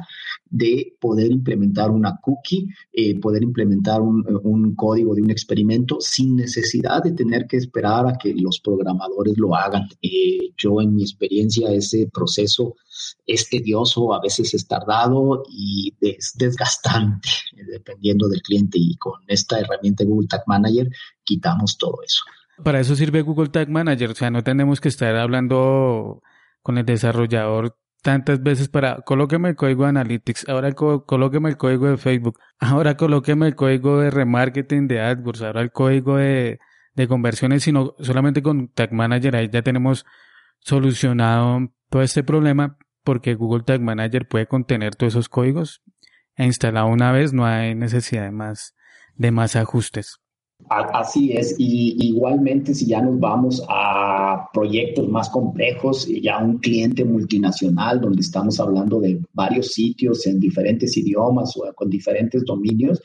de 0.50 0.98
poder 1.00 1.32
implementar 1.32 1.90
una 1.90 2.20
cookie, 2.22 2.68
eh, 2.92 3.18
poder 3.22 3.42
implementar 3.42 4.02
un, 4.02 4.76
código 4.76 5.16
de 5.16 5.22
un 5.22 5.32
experimento 5.32 5.98
sin 6.02 6.36
necesidad 6.36 7.02
de 7.02 7.14
tener 7.14 7.48
que 7.48 7.58
esperar 7.58 8.06
a 8.06 8.18
que 8.18 8.36
los 8.36 8.60
programadores 8.60 9.38
lo 9.38 9.56
hagan. 9.56 9.88
Eh, 10.02 10.52
yo 10.58 10.82
en 10.82 10.94
mi 10.94 11.04
experiencia 11.04 11.72
ese 11.72 12.10
proceso 12.14 12.76
es 13.26 13.50
tedioso, 13.50 14.14
a 14.14 14.22
veces 14.22 14.54
es 14.54 14.68
tardado 14.68 15.44
y 15.50 15.94
es 16.02 16.34
desgastante, 16.36 17.30
dependiendo 17.68 18.28
del 18.28 18.42
cliente. 18.42 18.78
Y 18.80 18.98
con 18.98 19.22
esta 19.28 19.60
herramienta 19.60 20.04
Google 20.04 20.28
Tag 20.28 20.44
Manager 20.48 20.90
quitamos 21.24 21.78
todo 21.78 21.98
eso. 22.06 22.24
Para 22.64 22.80
eso 22.80 22.96
sirve 22.96 23.22
Google 23.22 23.50
Tag 23.50 23.70
Manager, 23.70 24.12
o 24.12 24.16
sea, 24.16 24.30
no 24.30 24.44
tenemos 24.44 24.80
que 24.80 24.90
estar 24.90 25.16
hablando 25.16 26.22
con 26.62 26.78
el 26.78 26.86
desarrollador 26.86 27.78
tantas 28.04 28.44
veces 28.44 28.68
para 28.68 28.98
colóqueme 29.02 29.50
el 29.50 29.56
código 29.56 29.84
de 29.84 29.90
Analytics, 29.90 30.50
ahora 30.50 30.74
colóqueme 30.74 31.50
el 31.50 31.58
código 31.58 31.88
de 31.88 31.98
Facebook, 31.98 32.38
ahora 32.60 32.98
colóqueme 32.98 33.48
el 33.48 33.56
código 33.56 34.02
de 34.02 34.12
remarketing 34.12 34.88
de 34.88 35.00
AdWords, 35.00 35.42
ahora 35.42 35.62
el 35.62 35.72
código 35.72 36.18
de, 36.18 36.60
de 36.96 37.08
conversiones, 37.08 37.64
sino 37.64 37.96
solamente 38.00 38.44
con 38.44 38.68
Tag 38.68 38.92
Manager 38.94 39.36
ahí 39.38 39.50
ya 39.52 39.62
tenemos 39.62 40.06
solucionado 40.60 41.72
todo 41.90 42.02
este 42.02 42.24
problema 42.24 42.78
porque 43.04 43.36
Google 43.36 43.64
Tag 43.64 43.82
Manager 43.82 44.28
puede 44.28 44.48
contener 44.48 44.96
todos 44.96 45.14
esos 45.14 45.30
códigos 45.30 45.82
e 46.36 46.46
instalado 46.46 46.88
una 46.88 47.12
vez 47.12 47.34
no 47.34 47.46
hay 47.46 47.76
necesidad 47.76 48.24
de 48.24 48.32
más, 48.32 48.76
de 49.16 49.32
más 49.32 49.56
ajustes. 49.56 50.18
Así 50.70 51.34
es, 51.34 51.56
y 51.58 51.98
igualmente 52.08 52.74
si 52.74 52.86
ya 52.86 53.02
nos 53.02 53.20
vamos 53.20 53.62
a 53.68 54.50
proyectos 54.54 55.10
más 55.10 55.30
complejos, 55.30 56.08
ya 56.22 56.38
un 56.38 56.60
cliente 56.60 57.04
multinacional 57.04 58.00
donde 58.00 58.22
estamos 58.22 58.60
hablando 58.62 59.02
de 59.02 59.22
varios 59.34 59.74
sitios 59.74 60.26
en 60.26 60.40
diferentes 60.40 60.96
idiomas 60.96 61.58
o 61.58 61.74
con 61.74 61.90
diferentes 61.90 62.46
dominios, 62.46 63.02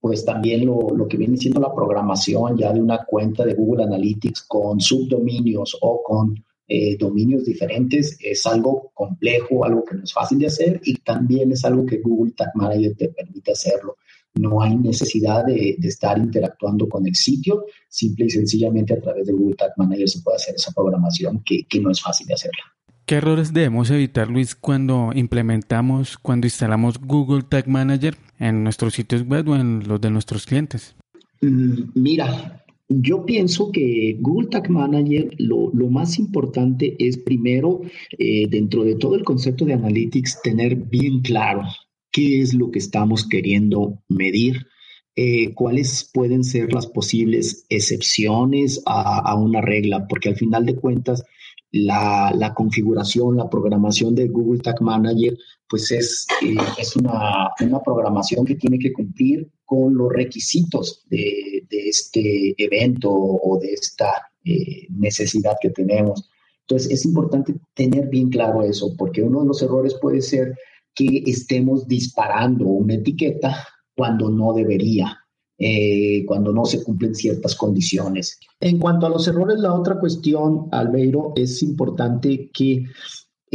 pues 0.00 0.24
también 0.24 0.66
lo, 0.66 0.90
lo 0.94 1.08
que 1.08 1.16
viene 1.16 1.36
siendo 1.36 1.60
la 1.60 1.74
programación 1.74 2.56
ya 2.56 2.72
de 2.72 2.80
una 2.80 3.04
cuenta 3.04 3.44
de 3.44 3.54
Google 3.54 3.84
Analytics 3.84 4.44
con 4.46 4.80
subdominios 4.80 5.76
o 5.80 6.00
con 6.02 6.34
eh, 6.66 6.96
dominios 6.96 7.44
diferentes 7.44 8.16
es 8.20 8.46
algo 8.46 8.90
complejo, 8.94 9.64
algo 9.64 9.84
que 9.84 9.96
no 9.96 10.04
es 10.04 10.12
fácil 10.14 10.38
de 10.38 10.46
hacer 10.46 10.80
y 10.84 10.94
también 10.96 11.52
es 11.52 11.64
algo 11.64 11.84
que 11.84 11.98
Google 11.98 12.32
Tag 12.32 12.52
Manager 12.54 12.94
te 12.96 13.08
permite 13.10 13.52
hacerlo. 13.52 13.96
No 14.34 14.62
hay 14.62 14.74
necesidad 14.76 15.44
de, 15.44 15.76
estar 15.82 16.18
interactuando 16.18 16.88
con 16.88 17.06
el 17.06 17.14
sitio, 17.14 17.66
simple 17.88 18.26
y 18.26 18.30
sencillamente 18.30 18.94
a 18.94 19.00
través 19.00 19.26
de 19.26 19.32
Google 19.32 19.56
Tag 19.56 19.72
Manager 19.76 20.08
se 20.08 20.22
puede 20.22 20.36
hacer 20.36 20.54
esa 20.56 20.72
programación 20.72 21.42
que, 21.44 21.66
no 21.80 21.90
es 21.90 22.00
fácil 22.00 22.26
de 22.26 22.34
hacerla. 22.34 22.64
¿Qué 23.04 23.16
errores 23.16 23.52
debemos 23.52 23.90
evitar, 23.90 24.28
Luis, 24.28 24.54
cuando 24.54 25.10
implementamos, 25.14 26.16
cuando 26.16 26.46
instalamos 26.46 26.98
Google 26.98 27.42
Tag 27.42 27.68
Manager 27.68 28.16
en 28.38 28.64
nuestros 28.64 28.94
sitios 28.94 29.22
web 29.26 29.50
o 29.50 29.56
en 29.56 29.86
los 29.86 30.00
de 30.00 30.10
nuestros 30.10 30.46
clientes? 30.46 30.96
Mm, 31.42 31.90
mira, 31.94 32.63
yo 32.88 33.24
pienso 33.24 33.72
que 33.72 34.16
Google 34.20 34.48
Tag 34.48 34.70
Manager 34.70 35.34
lo, 35.38 35.70
más 35.90 36.18
importante 36.18 36.96
es 36.98 37.18
primero, 37.18 37.80
eh, 38.18 38.46
dentro 38.48 38.84
de 38.84 38.96
todo 38.96 39.14
el 39.14 39.24
concepto 39.24 39.64
de 39.64 39.74
Analytics, 39.74 40.42
tener 40.42 40.76
bien 40.76 41.20
claro 41.20 41.62
qué 42.10 42.40
es 42.40 42.54
lo 42.54 42.70
que 42.70 42.78
estamos 42.78 43.26
queriendo 43.26 44.02
medir, 44.08 44.66
eh, 45.16 45.54
cuáles 45.54 46.10
pueden 46.12 46.42
ser 46.42 46.72
las 46.72 46.86
posibles 46.86 47.66
excepciones 47.68 48.82
a, 48.84 49.34
una 49.36 49.60
regla, 49.60 50.06
porque 50.08 50.30
al 50.30 50.36
final 50.36 50.66
de 50.66 50.74
cuentas 50.74 51.22
la, 51.70 52.52
configuración, 52.56 53.36
la 53.36 53.48
programación 53.48 54.16
de 54.16 54.26
Google 54.26 54.60
Tag 54.60 54.82
Manager, 54.82 55.36
pues 55.68 55.92
es, 55.92 56.26
eh, 56.42 56.56
es 56.78 56.96
una, 56.96 57.50
una 57.60 57.80
programación 57.80 58.44
que 58.44 58.56
tiene 58.56 58.78
que 58.78 58.92
cumplir 58.92 59.48
con 59.64 59.94
los 59.94 60.12
requisitos 60.12 61.04
de, 61.08 61.64
este 61.70 62.54
evento 62.58 63.10
o 63.12 63.58
de 63.60 63.72
esta 63.72 64.10
eh, 64.44 64.86
necesidad 64.90 65.56
que 65.60 65.70
tenemos. 65.70 66.28
Entonces, 66.62 66.90
es 66.90 67.04
importante 67.04 67.54
tener 67.74 68.08
bien 68.08 68.30
claro 68.30 68.62
eso, 68.62 68.96
porque 68.96 69.22
uno 69.22 69.42
de 69.42 69.46
los 69.46 69.62
errores 69.62 69.94
puede 70.00 70.22
ser 70.22 70.56
que 70.94 71.22
estemos 71.26 71.86
disparando 71.86 72.66
una 72.66 72.94
etiqueta 72.94 73.66
cuando 73.96 74.30
no 74.30 74.52
debería, 74.52 75.18
eh, 75.58 76.24
cuando 76.26 76.52
no 76.52 76.64
se 76.64 76.82
cumplen 76.82 77.14
ciertas 77.14 77.54
condiciones. 77.54 78.38
En 78.60 78.78
cuanto 78.78 79.06
a 79.06 79.10
los 79.10 79.26
errores, 79.28 79.58
la 79.58 79.72
otra 79.72 79.98
cuestión, 79.98 80.68
Albeiro, 80.72 81.32
es 81.36 81.62
importante 81.62 82.50
que 82.52 82.84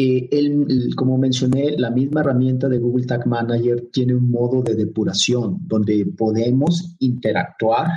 eh, 0.01 0.29
como 0.95 1.17
mencioné, 1.17 1.71
la 1.77 1.89
misma 1.89 2.21
herramienta 2.21 2.69
de 2.69 2.77
Google 2.77 3.05
Tag 3.05 3.27
Manager 3.27 3.89
tiene 3.91 4.15
un 4.15 4.31
modo 4.31 4.61
de 4.61 4.73
depuración 4.73 5.57
donde 5.67 6.05
podemos 6.17 6.95
interactuar, 6.99 7.87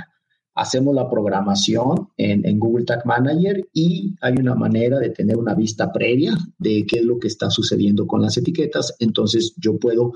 hacemos 0.53 0.93
la 0.93 1.09
programación 1.09 2.09
en, 2.17 2.59
Google 2.59 2.83
Tag 2.83 3.05
Manager 3.05 3.65
y 3.71 4.15
hay 4.19 4.33
una 4.33 4.53
manera 4.53 4.99
de 4.99 5.11
tener 5.11 5.37
una 5.37 5.55
vista 5.55 5.93
previa 5.93 6.37
de 6.57 6.85
qué 6.85 6.99
es 6.99 7.05
lo 7.05 7.17
que 7.19 7.27
está 7.27 7.49
sucediendo 7.49 8.05
con 8.05 8.21
las 8.21 8.35
etiquetas. 8.35 8.93
Entonces 8.99 9.55
yo 9.57 9.77
puedo 9.77 10.11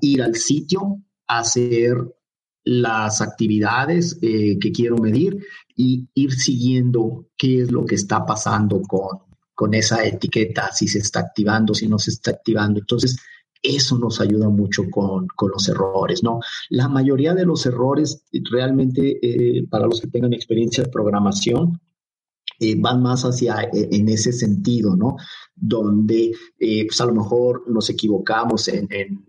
ir 0.00 0.22
al 0.22 0.34
sitio, 0.34 1.00
hacer 1.28 1.96
las 2.64 3.20
actividades 3.20 4.18
eh, 4.20 4.58
que 4.58 4.72
quiero 4.72 4.96
medir 4.96 5.38
y 5.76 6.08
ir 6.14 6.32
siguiendo 6.32 7.28
qué 7.36 7.62
es 7.62 7.70
lo 7.70 7.86
que 7.86 7.94
está 7.94 8.26
pasando 8.26 8.82
con, 8.82 9.20
con 9.54 9.74
esa 9.74 10.04
etiqueta, 10.04 10.70
si 10.72 10.86
se 10.86 10.98
está 10.98 11.20
activando, 11.20 11.74
si 11.74 11.88
no 11.88 11.98
se 11.98 12.10
está 12.10 12.32
activando. 12.32 12.80
Entonces, 12.80 13.16
eso 13.62 13.98
nos 13.98 14.20
ayuda 14.20 14.48
mucho 14.48 14.84
con, 14.90 15.26
los 15.40 15.68
errores, 15.68 16.22
¿no? 16.22 16.40
La 16.70 16.88
mayoría 16.88 17.34
de 17.34 17.44
los 17.44 17.66
errores 17.66 18.24
realmente, 18.50 19.18
eh, 19.20 19.66
para 19.68 19.86
los 19.86 20.00
que 20.00 20.08
tengan 20.08 20.32
experiencia 20.32 20.84
de 20.84 20.90
programación, 20.90 21.80
eh, 22.60 22.76
van 22.78 23.02
más 23.02 23.22
hacia 23.22 23.62
eh, 23.62 23.88
en 23.90 24.08
ese 24.08 24.32
sentido, 24.32 24.96
¿no? 24.96 25.16
Donde 25.54 26.32
pues 26.58 27.00
a 27.00 27.06
lo 27.06 27.14
mejor 27.14 27.64
nos 27.68 27.90
equivocamos 27.90 28.68
en, 28.68 28.88
en 28.90 29.28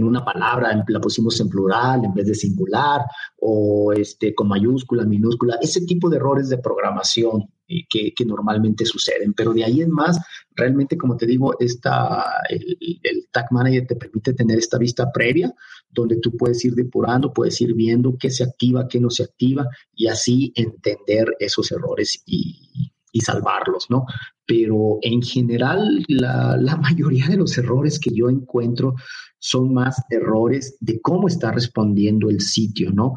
una 0.00 0.24
palabra, 0.24 0.84
la 0.88 1.00
pusimos 1.00 1.38
en 1.40 1.48
plural 1.48 2.04
en 2.04 2.14
vez 2.14 2.26
de 2.26 2.34
singular, 2.34 3.02
o 3.40 3.92
este, 3.92 4.34
con 4.34 4.48
mayúscula, 4.48 5.04
minúscula, 5.04 5.58
ese 5.60 5.84
tipo 5.84 6.08
de 6.08 6.16
errores 6.16 6.48
de 6.48 6.58
programación 6.58 7.48
eh, 7.68 7.86
que, 7.88 8.24
normalmente 8.24 8.84
suceden. 8.84 9.34
Pero 9.34 9.52
de 9.52 9.64
ahí 9.64 9.80
en 9.80 9.90
más, 9.90 10.18
realmente, 10.54 10.96
como 10.96 11.16
te 11.16 11.26
digo, 11.26 11.54
esta, 11.58 12.24
el, 12.48 12.78
el, 12.80 13.28
Tag 13.30 13.46
Manager 13.50 13.86
te 13.86 13.96
permite 13.96 14.34
tener 14.34 14.58
esta 14.58 14.78
vista 14.78 15.10
previa, 15.12 15.52
donde 15.90 16.16
tú 16.16 16.36
puedes 16.36 16.64
ir 16.64 16.74
depurando, 16.74 17.32
puedes 17.32 17.60
ir 17.60 17.74
viendo 17.74 18.16
qué 18.18 18.30
se 18.30 18.44
activa, 18.44 18.88
qué 18.88 19.00
no 19.00 19.10
se 19.10 19.24
activa, 19.24 19.66
y 19.94 20.06
así 20.06 20.52
entender 20.54 21.34
esos 21.38 21.72
errores 21.72 22.22
y, 22.26 22.91
y 23.12 23.20
salvarlos, 23.20 23.86
¿no? 23.90 24.06
Pero 24.46 24.98
en 25.02 25.22
general, 25.22 26.04
la, 26.08 26.56
la, 26.56 26.76
mayoría 26.76 27.28
de 27.28 27.36
los 27.36 27.56
errores 27.58 28.00
que 28.00 28.10
yo 28.12 28.28
encuentro 28.28 28.94
son 29.38 29.74
más 29.74 30.02
errores 30.10 30.76
de 30.80 31.00
cómo 31.00 31.28
está 31.28 31.52
respondiendo 31.52 32.30
el 32.30 32.40
sitio, 32.40 32.90
¿no? 32.90 33.14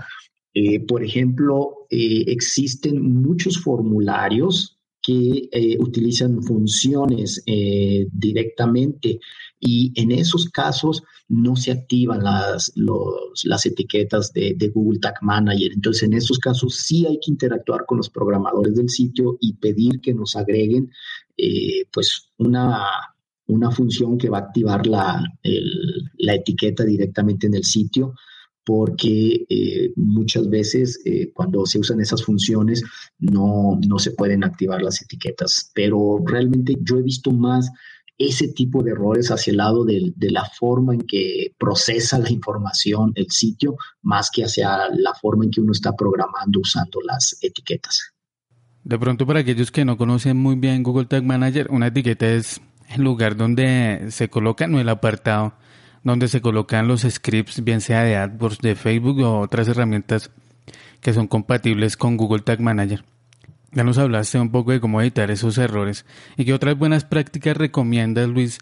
Eh, 0.56 0.80
por 0.80 1.04
ejemplo, 1.04 1.86
eh, 1.90 2.24
existen 2.28 3.02
muchos 3.22 3.60
formularios 3.60 4.80
que 5.02 5.50
eh, 5.52 5.78
utilizan 5.80 6.42
funciones 6.42 7.44
directamente 8.12 9.20
y 9.60 9.92
en 9.96 10.12
esos 10.12 10.50
casos 10.50 11.04
no 11.27 11.55
se 11.55 11.72
activan 11.72 12.24
las, 12.24 12.72
las 13.44 13.65
etiquetas 13.65 14.32
de, 14.34 14.72
Google 14.74 15.00
Tag 15.00 15.15
Manager. 15.22 15.72
Entonces, 15.74 16.03
en 16.03 16.13
esos 16.13 16.38
casos 16.39 16.75
sí 16.75 17.05
hay 17.05 17.20
que 17.20 17.32
interactuar 17.32 17.86
con 17.86 17.98
los 17.98 18.10
programadores 18.10 18.75
del 18.75 18.89
sitio 18.89 19.38
y 19.41 19.53
pedir 19.53 20.01
que 20.01 20.13
nos 20.13 20.36
agreguen 20.36 20.91
pues 21.91 22.29
una, 22.38 22.86
una 23.48 23.72
función 23.72 24.17
que 24.17 24.29
va 24.29 24.38
a 24.38 24.41
activar 24.41 24.88
la, 24.88 25.24
la 26.17 26.34
etiqueta 26.36 26.86
directamente 26.86 27.48
en 27.48 27.55
el 27.55 27.63
sitio 27.63 28.13
porque 28.65 29.46
eh, 29.48 29.94
muchas 29.96 30.50
veces 30.50 31.00
eh, 31.05 31.32
cuando 31.32 31.65
se 31.67 31.79
usan 31.79 32.01
esas 32.01 32.24
funciones 32.24 32.84
no, 33.20 33.79
no 33.88 34.00
se 34.00 34.12
pueden 34.12 34.44
activar 34.44 34.82
las 34.82 35.01
etiquetas. 35.01 35.72
Pero 35.74 36.20
realmente 36.25 36.75
yo 36.82 36.98
he 36.98 37.03
visto 37.03 37.32
más 37.32 37.70
ese 38.17 38.48
tipo 38.50 38.81
de 38.84 38.91
errores 38.91 39.29
hacia 39.29 39.51
el 39.51 39.57
lado 39.57 39.84
de, 39.84 40.13
la 40.17 40.45
forma 40.45 40.93
en 40.93 41.01
que 41.01 41.53
procesa 41.57 42.17
la 42.19 42.31
información 42.31 43.12
el 43.15 43.29
sitio, 43.29 43.75
más 44.01 44.29
que 44.31 44.43
hacia 44.43 44.89
la 44.95 45.13
forma 45.13 45.45
en 45.45 45.51
que 45.51 45.62
uno 45.62 45.72
está 45.72 45.93
programando 45.93 46.60
usando 46.60 47.00
las 47.05 47.38
etiquetas. 47.41 48.13
De 48.84 48.98
pronto, 49.00 49.25
para 49.25 49.39
aquellos 49.39 49.72
que 49.72 49.84
no 49.84 49.98
conocen 49.98 50.38
muy 50.38 50.55
bien 50.55 50.84
Google 50.84 51.05
Tag 51.05 51.24
Manager, 51.24 51.67
una 51.72 51.88
etiqueta 51.88 52.27
es 52.27 52.62
el 52.89 53.01
lugar 53.03 53.36
donde 53.36 54.07
se 54.10 54.29
coloca, 54.29 54.67
no 54.67 54.79
el 54.79 54.89
apartado 54.89 55.53
donde 56.03 56.27
se 56.27 56.39
colocan 56.39 56.88
los 56.88 57.01
scripts, 57.01 57.63
bien 57.63 57.81
sea 57.81 58.03
de 58.03 58.15
AdWords, 58.15 58.60
de 58.60 58.75
Facebook 58.75 59.19
o 59.22 59.39
otras 59.39 59.67
herramientas 59.67 60.29
que 61.01 61.13
son 61.13 61.27
compatibles 61.27 61.98
con 61.98 62.15
Google 62.15 62.43
Tag 62.43 62.62
Manager. 62.62 63.03
Ya 63.75 63.84
nos 63.84 63.98
hablaste 63.98 64.39
un 64.39 64.51
poco 64.51 64.72
de 64.72 64.79
cómo 64.79 65.01
editar 65.01 65.29
esos 65.29 65.58
errores 65.58 66.05
y 66.38 66.46
qué 66.46 66.53
otras 66.53 66.79
buenas 66.79 67.03
prácticas 67.03 67.58
recomiendas, 67.58 68.29
Luis, 68.29 68.60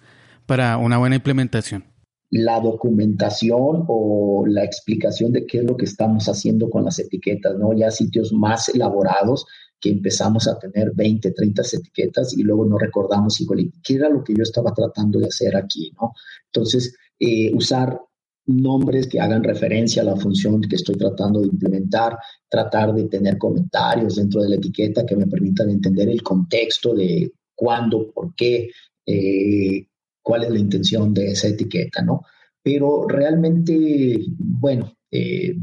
para 0.47 0.77
una 0.77 0.97
buena 0.97 1.17
implementación. 1.17 1.83
La 2.31 2.59
documentación 2.59 3.85
o 3.87 4.43
la 4.47 4.63
explicación 4.63 5.31
de 5.31 5.45
qué 5.45 5.59
es 5.59 5.65
lo 5.65 5.77
que 5.77 5.85
estamos 5.85 6.27
haciendo 6.27 6.67
con 6.67 6.83
las 6.83 6.97
etiquetas, 6.97 7.55
¿no? 7.59 7.73
Ya 7.73 7.91
sitios 7.91 8.33
más 8.33 8.69
elaborados 8.69 9.45
que 9.79 9.91
empezamos 9.91 10.47
a 10.47 10.57
tener 10.57 10.93
20, 10.95 11.31
30 11.31 11.61
etiquetas 11.73 12.35
y 12.35 12.41
luego 12.41 12.65
no 12.65 12.79
recordamos, 12.79 13.39
igual, 13.39 13.71
¿qué 13.83 13.93
era 13.93 14.09
lo 14.09 14.23
que 14.23 14.33
yo 14.33 14.41
estaba 14.41 14.73
tratando 14.73 15.19
de 15.19 15.27
hacer 15.27 15.55
aquí, 15.55 15.93
no? 16.01 16.13
Entonces, 16.47 16.95
eh, 17.19 17.53
usar 17.53 17.99
nombres 18.45 19.07
que 19.07 19.19
hagan 19.19 19.43
referencia 19.43 20.01
a 20.01 20.05
la 20.05 20.15
función 20.15 20.61
que 20.61 20.75
estoy 20.75 20.95
tratando 20.95 21.39
de 21.41 21.47
implementar, 21.47 22.17
tratar 22.49 22.93
de 22.93 23.05
tener 23.05 23.37
comentarios 23.37 24.15
dentro 24.15 24.41
de 24.41 24.49
la 24.49 24.55
etiqueta 24.55 25.05
que 25.05 25.15
me 25.15 25.27
permitan 25.27 25.69
entender 25.69 26.09
el 26.09 26.21
contexto 26.21 26.93
de 26.93 27.31
cuándo, 27.55 28.11
por 28.11 28.35
qué, 28.35 28.69
eh, 29.05 29.87
cuál 30.21 30.43
es 30.43 30.49
la 30.49 30.59
intención 30.59 31.13
de 31.13 31.31
esa 31.31 31.47
etiqueta, 31.47 32.01
¿no? 32.01 32.21
Pero 32.61 33.07
realmente, 33.07 34.17
bueno, 34.37 34.93
eh, 35.11 35.55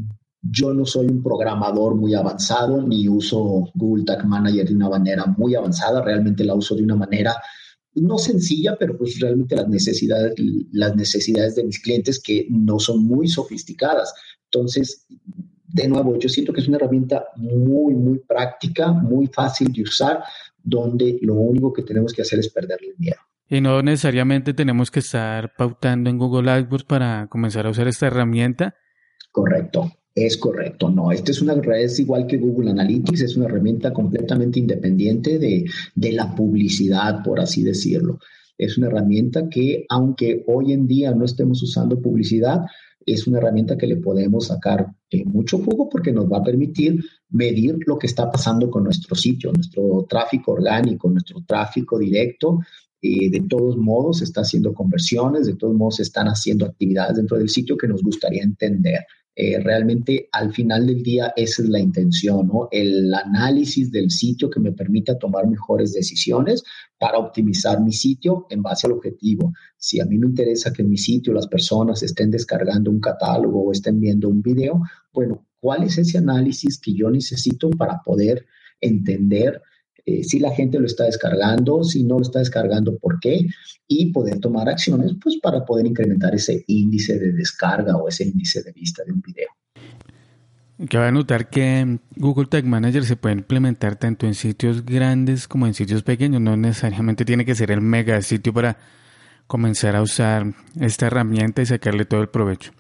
yo 0.43 0.73
no 0.73 0.87
soy 0.87 1.07
un 1.07 1.23
programador 1.23 1.95
muy 1.95 2.15
avanzado 2.15 2.81
ni 2.83 3.09
uso 3.09 3.71
Google 3.75 4.05
Tag 4.05 4.27
Manager 4.27 4.67
de 4.67 4.75
una 4.75 4.89
manera 4.89 5.27
muy 5.27 5.55
avanzada, 5.55 6.03
realmente 6.03 6.45
la 6.45 6.55
uso 6.55 6.75
de 6.75 6.83
una 6.83 6.97
manera 6.97 7.35
no 7.95 8.19
sencilla, 8.19 8.77
pero 8.79 8.97
pues 8.97 9.19
realmente 9.21 9.57
las 9.57 9.69
necesidades, 9.69 10.35
las 10.73 10.95
necesidades 10.95 11.57
de 11.57 11.65
mis 11.65 11.81
clientes 11.81 12.23
que 12.23 12.47
no 12.51 12.79
son 12.79 13.05
muy 13.05 13.29
sofisticadas. 13.29 14.15
Entonces, 14.45 15.07
de 15.73 15.89
nuevo, 15.89 16.19
yo 16.19 16.29
siento 16.29 16.53
que 16.53 16.61
es 16.61 16.69
una 16.69 16.77
herramienta 16.77 17.27
muy, 17.37 17.95
muy 17.95 18.19
práctica, 18.19 18.93
muy 18.93 19.27
fácil 19.29 19.73
de 19.73 19.83
usar, 19.83 20.23
donde 20.63 21.19
lo 21.23 21.35
único 21.35 21.73
que 21.73 21.83
tenemos 21.83 22.13
que 22.13 22.23
hacer 22.23 22.39
es 22.39 22.49
perderle 22.49 22.89
el 22.89 22.99
miedo. 22.99 23.19
Y 23.49 23.61
no 23.61 23.83
necesariamente 23.83 24.55
tenemos 24.55 24.91
que 24.91 25.01
estar 25.01 25.55
pautando 25.57 26.09
en 26.09 26.19
Google 26.19 26.51
AdWords 26.51 26.85
para 26.85 27.27
comenzar 27.29 27.67
a 27.67 27.71
usar 27.71 27.89
esta 27.89 28.07
herramienta. 28.07 28.77
Correcto. 29.33 29.91
Es 30.15 30.37
correcto, 30.37 30.91
no. 30.91 31.13
Esta 31.13 31.31
es 31.31 31.41
una 31.41 31.55
es 31.77 32.01
igual 32.01 32.27
que 32.27 32.37
Google 32.37 32.71
Analytics, 32.71 33.21
es 33.21 33.37
una 33.37 33.47
herramienta 33.47 33.93
completamente 33.93 34.59
independiente 34.59 35.39
de, 35.39 35.65
la 36.13 36.35
publicidad, 36.35 37.23
por 37.23 37.39
así 37.39 37.63
decirlo. 37.63 38.19
Es 38.59 38.77
una 38.77 38.89
herramienta 38.89 39.49
que, 39.49 39.87
aunque 39.89 40.45
hoy 40.49 40.73
en 40.73 40.87
día 40.87 41.13
no 41.13 41.25
estemos 41.25 41.63
usando 41.63 42.01
publicidad, 42.01 42.63
es 43.07 43.27
una 43.27 43.39
herramienta 43.39 43.79
que 43.79 43.87
le 43.87 43.97
podemos 43.97 44.49
sacar 44.49 44.89
eh, 45.11 45.25
mucho 45.25 45.59
jugo 45.59 45.89
porque 45.89 46.13
nos 46.13 46.31
va 46.31 46.39
a 46.39 46.45
permitir 46.45 47.03
medir 47.31 47.79
lo 47.87 47.97
que 47.97 48.07
está 48.07 48.31
pasando 48.31 48.69
con 48.69 48.85
nuestro 48.85 49.15
sitio, 49.15 49.53
nuestro 49.53 50.07
tráfico 50.09 50.53
orgánico, 50.53 51.09
nuestro 51.09 51.43
tráfico 51.47 51.99
directo. 51.99 52.59
Eh, 53.01 53.31
de 53.31 53.41
todos 53.49 53.79
modos, 53.79 54.19
se 54.19 54.25
está 54.25 54.43
haciendo 54.43 54.75
conversiones, 54.75 55.47
de 55.47 55.55
todos 55.55 55.75
modos, 55.75 55.97
se 55.97 56.03
están 56.03 56.27
haciendo 56.27 56.67
actividades 56.67 57.17
dentro 57.17 57.39
del 57.39 57.49
sitio 57.49 57.77
que 57.77 57.89
nos 57.89 58.03
gustaría 58.03 58.43
entender. 58.43 59.07
Eh, 59.37 59.61
realmente 59.61 60.29
al 60.33 60.53
final 60.53 60.87
del 60.87 61.03
día 61.03 61.33
esa 61.37 61.63
es 61.63 61.69
la 61.69 61.79
intención, 61.79 62.49
¿no? 62.49 62.69
El 62.71 63.15
análisis 63.15 63.91
del 63.91 64.11
sitio 64.11 64.51
que 64.51 64.61
me 64.61 64.73
permita 64.73 65.19
tomar 65.19 65.47
mejores 65.47 65.93
decisiones 65.93 66.63
para 66.99 67.19
optimizar 67.19 67.81
mi 67.81 67.93
sitio 67.93 68.47
en 68.51 68.61
base 68.61 68.87
al 68.87 68.95
objetivo. 68.95 69.53
Si 69.77 70.01
a 70.01 70.05
mí 70.05 70.19
me 70.19 70.27
interesa 70.27 70.73
que 70.73 70.83
en 70.83 70.91
mi 70.91 70.99
sitio 70.99 71.33
las 71.33 71.47
personas 71.47 72.03
estén 72.03 72.31
descargando 72.31 72.91
un 72.91 73.01
catálogo 73.01 73.63
o 73.63 73.73
estén 73.73 74.01
viendo 74.01 74.29
un 74.29 74.43
video, 74.43 74.83
bueno, 75.13 75.47
¿cuál 75.61 75.85
es 75.85 75.97
ese 75.97 76.19
análisis 76.19 76.79
que 76.79 76.93
yo 76.93 77.09
necesito 77.09 77.71
para 77.71 78.03
poder 78.05 78.47
entender 78.81 79.63
eh, 80.11 80.25
si 80.25 80.39
la 80.39 80.51
gente 80.53 80.79
lo 80.79 80.87
está 80.87 81.05
descargando, 81.05 81.85
si 81.85 82.05
no 82.05 82.17
lo 82.17 82.23
está 82.23 82.41
descargando, 82.41 82.97
por 82.99 83.21
qué, 83.21 83.47
y 83.87 84.13
poder 84.13 84.39
tomar 84.41 84.69
acciones 84.69 85.13
pues, 85.23 85.39
para 85.41 85.65
poder 85.65 85.87
incrementar 85.87 86.35
ese 86.35 86.65
índice 86.67 87.19
de 87.19 87.33
descarga 87.33 87.97
o 87.97 88.09
ese 88.09 88.25
índice 88.25 88.63
de 88.63 88.73
vista 88.73 89.03
de 89.05 89.13
un 89.13 89.21
video. 89.21 89.49
A 90.93 91.11
notar 91.11 91.51
que 91.51 91.99
Google 92.17 92.47
Tag 92.47 92.65
Manager 92.65 93.05
se 93.05 93.17
puede 93.17 93.35
implementar 93.35 93.97
tanto 93.97 94.27
en 94.27 94.35
sitios 94.35 94.85
grandes 94.85 95.47
como 95.47 95.67
en 95.67 95.75
sitios 95.75 96.03
pequeños. 96.03 96.41
No 96.41 96.57
necesariamente 96.57 97.27
tiene 97.27 97.45
que 97.45 97.55
ser 97.55 97.71
el 97.71 97.83
mega 97.83 98.21
sitio 98.23 98.55
para 98.55 98.79
comenzar 99.47 99.95
a 99.95 100.03
usar 100.03 100.55
esta 100.81 101.09
herramienta 101.09 101.61
y 101.61 101.67
sacarle 101.67 102.07
todo 102.07 102.23
el 102.23 102.31
provecho. 102.31 102.73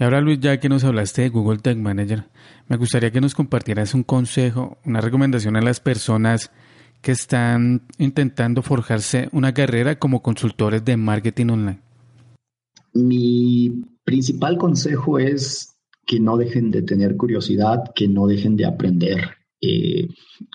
Y 0.00 0.04
ahora 0.04 0.22
Luis, 0.22 0.40
ya 0.40 0.58
que 0.58 0.70
nos 0.70 0.82
hablaste 0.84 1.20
de 1.20 1.28
Google 1.28 1.58
Tag 1.58 1.76
Manager, 1.76 2.24
me 2.68 2.78
gustaría 2.78 3.10
que 3.10 3.20
nos 3.20 3.34
compartieras 3.34 3.92
un 3.92 4.02
consejo, 4.02 4.78
una 4.86 5.02
recomendación 5.02 5.56
a 5.56 5.60
las 5.60 5.78
personas 5.78 6.50
que 7.02 7.12
están 7.12 7.82
intentando 7.98 8.62
forjarse 8.62 9.28
una 9.32 9.52
carrera 9.52 9.98
como 9.98 10.22
consultores 10.22 10.82
de 10.86 10.96
marketing 10.96 11.50
online. 11.50 11.80
Mi 12.94 13.84
principal 14.02 14.56
consejo 14.56 15.18
es 15.18 15.76
que 16.06 16.18
no 16.18 16.38
dejen 16.38 16.70
de 16.70 16.80
tener 16.80 17.18
curiosidad, 17.18 17.92
que 17.94 18.08
no 18.08 18.26
dejen 18.26 18.56
de 18.56 18.64
aprender. 18.64 19.39
Eh, 19.62 20.08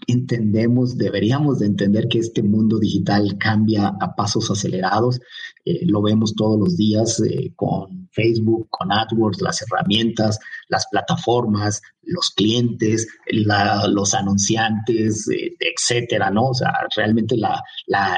entendemos, 0.08 0.98
deberíamos 0.98 1.60
de 1.60 1.68
entender 1.68 2.08
que 2.08 2.20
este 2.20 2.42
mundo 2.42 2.80
digital 2.80 3.38
cambia 3.38 3.94
a 4.00 4.16
pasos 4.16 4.50
acelerados. 4.50 5.20
Eh, 5.64 5.86
lo 5.86 6.02
vemos 6.02 6.34
todos 6.36 6.60
los 6.60 6.76
días 6.76 7.22
eh, 7.22 7.54
con 7.56 8.10
Facebook, 8.12 8.68
con 8.70 8.92
AdWords, 8.92 9.42
las 9.42 9.62
herramientas, 9.62 10.40
las 10.70 10.88
plataformas, 10.88 11.82
los 12.02 12.32
clientes, 12.32 13.08
los 13.28 14.14
anunciantes, 14.14 15.28
etcétera, 15.30 16.32
¿no? 16.32 16.50
O 16.50 16.54
sea, 16.54 16.72
realmente 16.96 17.36
la, 17.38 17.62
la, 17.88 18.18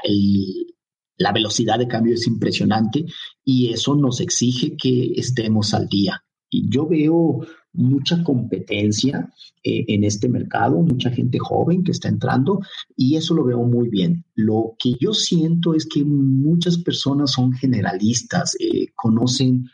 la 1.17 1.31
velocidad 1.31 1.79
de 1.79 1.87
cambio 1.87 2.13
es 2.13 2.27
impresionante 2.27 3.05
y 3.43 3.71
eso 3.73 3.95
nos 3.95 4.21
exige 4.21 4.75
que 4.77 5.13
estemos 5.15 5.73
al 5.73 5.87
día. 5.87 6.23
Y 6.49 6.69
yo 6.69 6.87
veo 6.87 7.45
mucha 7.77 8.23
competencia 8.23 9.31
eh, 9.63 9.85
en 9.87 10.03
este 10.03 10.27
mercado, 10.27 10.81
mucha 10.81 11.09
gente 11.11 11.39
joven 11.39 11.83
que 11.83 11.91
está 11.91 12.09
entrando 12.09 12.59
y 12.95 13.15
eso 13.15 13.33
lo 13.33 13.45
veo 13.45 13.63
muy 13.63 13.89
bien. 13.89 14.25
Lo 14.35 14.75
que 14.77 14.93
yo 14.99 15.13
siento 15.13 15.73
es 15.73 15.85
que 15.85 16.03
muchas 16.03 16.77
personas 16.79 17.31
son 17.31 17.53
generalistas, 17.53 18.57
eh, 18.59 18.87
conocen 18.95 19.69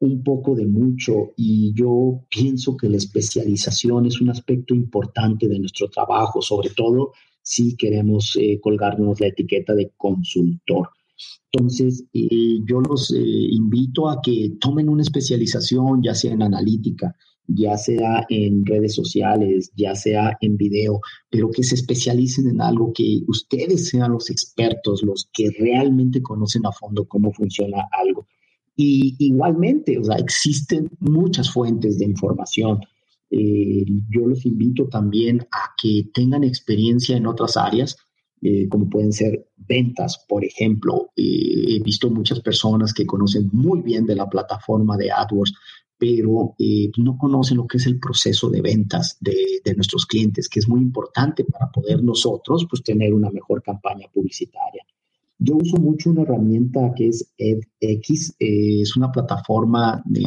un 0.00 0.22
poco 0.22 0.54
de 0.54 0.66
mucho 0.66 1.32
y 1.36 1.72
yo 1.74 2.24
pienso 2.28 2.76
que 2.76 2.88
la 2.88 2.96
especialización 2.96 4.06
es 4.06 4.20
un 4.20 4.30
aspecto 4.30 4.74
importante 4.74 5.48
de 5.48 5.58
nuestro 5.58 5.88
trabajo, 5.88 6.40
sobre 6.40 6.70
todo 6.70 7.12
si 7.42 7.76
queremos 7.76 8.36
eh, 8.40 8.58
colgarnos 8.60 9.20
la 9.20 9.28
etiqueta 9.28 9.74
de 9.74 9.92
consultor. 9.96 10.88
Entonces, 11.52 12.04
eh, 12.12 12.58
yo 12.68 12.80
los 12.80 13.12
eh, 13.12 13.18
invito 13.18 14.08
a 14.08 14.20
que 14.22 14.52
tomen 14.60 14.88
una 14.88 15.02
especialización, 15.02 16.02
ya 16.02 16.14
sea 16.14 16.32
en 16.32 16.42
analítica, 16.42 17.14
ya 17.46 17.76
sea 17.76 18.24
en 18.28 18.64
redes 18.64 18.94
sociales, 18.94 19.70
ya 19.76 19.94
sea 19.94 20.36
en 20.40 20.56
video, 20.56 21.00
pero 21.30 21.50
que 21.50 21.62
se 21.62 21.74
especialicen 21.74 22.48
en 22.48 22.60
algo 22.60 22.92
que 22.92 23.20
ustedes 23.28 23.88
sean 23.88 24.12
los 24.12 24.30
expertos, 24.30 25.02
los 25.02 25.28
que 25.32 25.50
realmente 25.58 26.22
conocen 26.22 26.66
a 26.66 26.72
fondo 26.72 27.06
cómo 27.06 27.32
funciona 27.32 27.86
algo. 27.92 28.26
Y 28.76 29.14
igualmente, 29.18 29.98
o 29.98 30.04
sea, 30.04 30.16
existen 30.16 30.90
muchas 30.98 31.50
fuentes 31.50 31.98
de 31.98 32.06
información. 32.06 32.80
Eh, 33.30 33.84
yo 34.10 34.26
los 34.26 34.44
invito 34.46 34.88
también 34.88 35.40
a 35.52 35.74
que 35.80 36.08
tengan 36.12 36.44
experiencia 36.44 37.16
en 37.16 37.26
otras 37.26 37.56
áreas, 37.56 37.96
eh, 38.46 38.68
como 38.68 38.90
pueden 38.90 39.10
ser 39.12 39.48
ventas, 39.56 40.24
por 40.28 40.44
ejemplo. 40.44 41.10
he 41.16 41.80
visto 41.82 42.10
muchas 42.10 42.40
personas 42.40 42.92
que 42.92 43.06
conocen 43.06 43.48
muy 43.52 43.80
bien 43.80 44.04
de 44.04 44.14
la 44.14 44.28
plataforma 44.28 44.98
de 44.98 45.10
AdWords, 45.10 45.54
pero 45.96 46.54
no 46.98 47.16
conocen 47.16 47.56
lo 47.56 47.66
que 47.66 47.78
es 47.78 47.86
el 47.86 47.98
proceso 47.98 48.50
de 48.50 48.60
ventas 48.60 49.16
de, 49.18 49.34
de, 49.64 49.74
nuestros 49.74 50.04
clientes, 50.04 50.48
que 50.50 50.60
es 50.60 50.68
muy 50.68 50.82
importante 50.82 51.44
para 51.44 51.70
poder 51.70 52.02
nosotros 52.02 52.66
pues, 52.68 52.82
tener 52.82 53.14
una 53.14 53.30
mejor 53.30 53.62
campaña 53.62 54.08
publicitaria. 54.12 54.84
Yo 55.38 55.56
uso 55.56 55.78
mucho 55.78 56.10
una 56.10 56.22
herramienta 56.22 56.92
que 56.94 57.08
es 57.08 57.32
edX, 57.38 58.36
eh, 58.38 58.82
es 58.82 58.94
una 58.96 59.10
plataforma 59.10 60.02
de, 60.04 60.26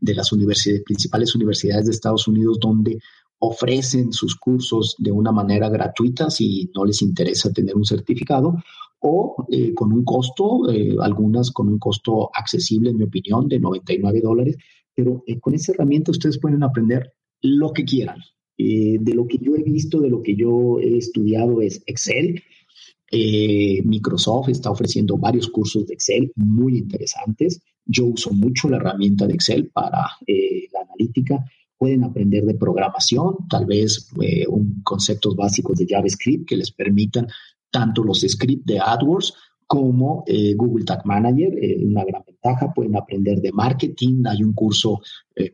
de 0.00 0.14
las 0.14 0.32
universidades, 0.32 0.82
principales 0.82 1.34
universidades 1.36 1.86
de 1.86 1.92
Estados 1.92 2.26
Unidos 2.26 2.58
donde 2.60 2.98
ofrecen 3.38 4.12
sus 4.12 4.36
cursos 4.36 4.96
de 4.98 5.12
una 5.12 5.32
manera 5.32 5.68
gratuita 5.68 6.30
si 6.30 6.70
no 6.74 6.84
les 6.84 7.02
interesa 7.02 7.52
tener 7.52 7.76
un 7.76 7.84
certificado 7.84 8.56
o 9.00 9.46
eh, 9.50 9.74
con 9.74 9.92
un 9.92 10.04
costo, 10.04 10.70
eh, 10.70 10.96
algunas 11.00 11.50
con 11.50 11.68
un 11.68 11.78
costo 11.78 12.30
accesible, 12.34 12.90
en 12.90 12.98
mi 12.98 13.04
opinión, 13.04 13.48
de 13.48 13.60
99 13.60 14.20
dólares, 14.20 14.56
pero 14.94 15.22
con 15.40 15.54
esa 15.54 15.72
herramienta 15.72 16.10
ustedes 16.10 16.38
pueden 16.38 16.62
aprender 16.62 17.12
lo 17.42 17.72
que 17.72 17.84
quieran. 17.84 18.18
de 18.58 19.12
lo 19.14 19.26
que 19.26 19.36
yo 19.36 19.54
he 19.54 19.62
visto, 19.62 20.00
de 20.00 20.08
lo 20.08 20.22
que 20.22 20.34
yo 20.34 20.80
he 20.80 20.96
estudiado 20.96 21.60
es 21.60 21.82
Excel, 21.86 22.42
eh, 23.10 23.82
Microsoft 23.84 24.48
está 24.48 24.70
ofreciendo 24.70 25.16
varios 25.16 25.48
cursos 25.48 25.86
de 25.86 25.94
Excel 25.94 26.32
muy 26.34 26.76
interesantes. 26.78 27.62
Yo 27.84 28.06
uso 28.06 28.32
mucho 28.32 28.68
la 28.68 28.78
herramienta 28.78 29.26
de 29.26 29.34
Excel 29.34 29.68
para 29.68 30.10
eh, 30.26 30.66
la 30.72 30.80
analítica. 30.80 31.44
Pueden 31.78 32.04
aprender 32.04 32.44
de 32.44 32.54
programación, 32.54 33.36
tal 33.48 33.66
vez 33.66 34.10
eh, 34.20 34.46
un, 34.48 34.82
conceptos 34.82 35.36
básicos 35.36 35.78
de 35.78 35.86
JavaScript 35.88 36.48
que 36.48 36.56
les 36.56 36.70
permitan 36.70 37.26
tanto 37.70 38.02
los 38.02 38.20
scripts 38.20 38.64
de 38.64 38.80
AdWords 38.80 39.34
como 39.66 40.24
Google 40.54 40.84
Tag 40.84 41.04
Manager, 41.04 41.52
una 41.82 42.04
gran 42.04 42.22
ventaja. 42.24 42.72
Pueden 42.72 42.94
aprender 42.94 43.40
de 43.40 43.50
marketing. 43.50 44.22
Hay 44.26 44.44
un 44.44 44.52
curso 44.52 45.00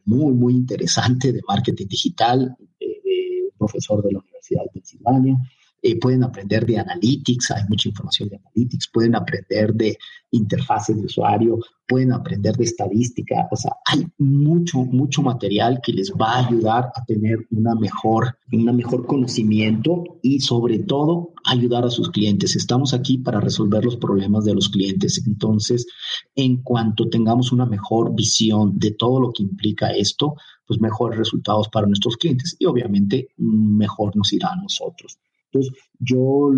muy, 0.04 0.34
muy 0.34 0.52
interesante 0.52 1.32
de 1.32 1.40
marketing 1.48 1.86
digital 1.86 2.54
de 2.78 3.48
un 3.50 3.56
profesor 3.56 4.02
de 4.02 4.12
la 4.12 4.18
Universidad 4.18 4.64
de 4.64 4.70
Pensilvania. 4.70 5.38
Eh, 5.84 5.98
pueden 5.98 6.22
aprender 6.22 6.64
de 6.64 6.78
analytics, 6.78 7.50
hay 7.50 7.64
mucha 7.68 7.88
información 7.88 8.28
de 8.28 8.36
analytics, 8.36 8.88
pueden 8.92 9.16
aprender 9.16 9.74
de 9.74 9.98
interfaces 10.30 10.96
de 10.96 11.06
usuario, 11.06 11.58
pueden 11.88 12.12
aprender 12.12 12.56
de 12.56 12.62
estadística, 12.62 13.48
o 13.50 13.56
sea, 13.56 13.72
hay 13.86 14.06
mucho, 14.16 14.78
mucho 14.78 15.22
material 15.22 15.80
que 15.82 15.92
les 15.92 16.12
va 16.12 16.34
a 16.34 16.46
ayudar 16.46 16.92
a 16.94 17.04
tener 17.04 17.48
una 17.50 17.74
mejor, 17.74 18.38
una 18.52 18.72
mejor 18.72 19.06
conocimiento 19.06 20.04
y 20.22 20.38
sobre 20.38 20.78
todo 20.78 21.32
ayudar 21.44 21.84
a 21.84 21.90
sus 21.90 22.10
clientes. 22.10 22.54
Estamos 22.54 22.94
aquí 22.94 23.18
para 23.18 23.40
resolver 23.40 23.84
los 23.84 23.96
problemas 23.96 24.44
de 24.44 24.54
los 24.54 24.68
clientes. 24.68 25.20
Entonces, 25.26 25.84
en 26.36 26.62
cuanto 26.62 27.08
tengamos 27.08 27.50
una 27.50 27.66
mejor 27.66 28.14
visión 28.14 28.78
de 28.78 28.92
todo 28.92 29.18
lo 29.18 29.32
que 29.32 29.42
implica 29.42 29.90
esto, 29.90 30.36
pues 30.64 30.80
mejores 30.80 31.18
resultados 31.18 31.68
para 31.68 31.88
nuestros 31.88 32.16
clientes 32.16 32.54
y 32.58 32.66
obviamente 32.66 33.30
mejor 33.36 34.16
nos 34.16 34.32
irá 34.32 34.52
a 34.52 34.56
nosotros. 34.62 35.18
Entonces, 35.52 35.72
yo 35.98 36.50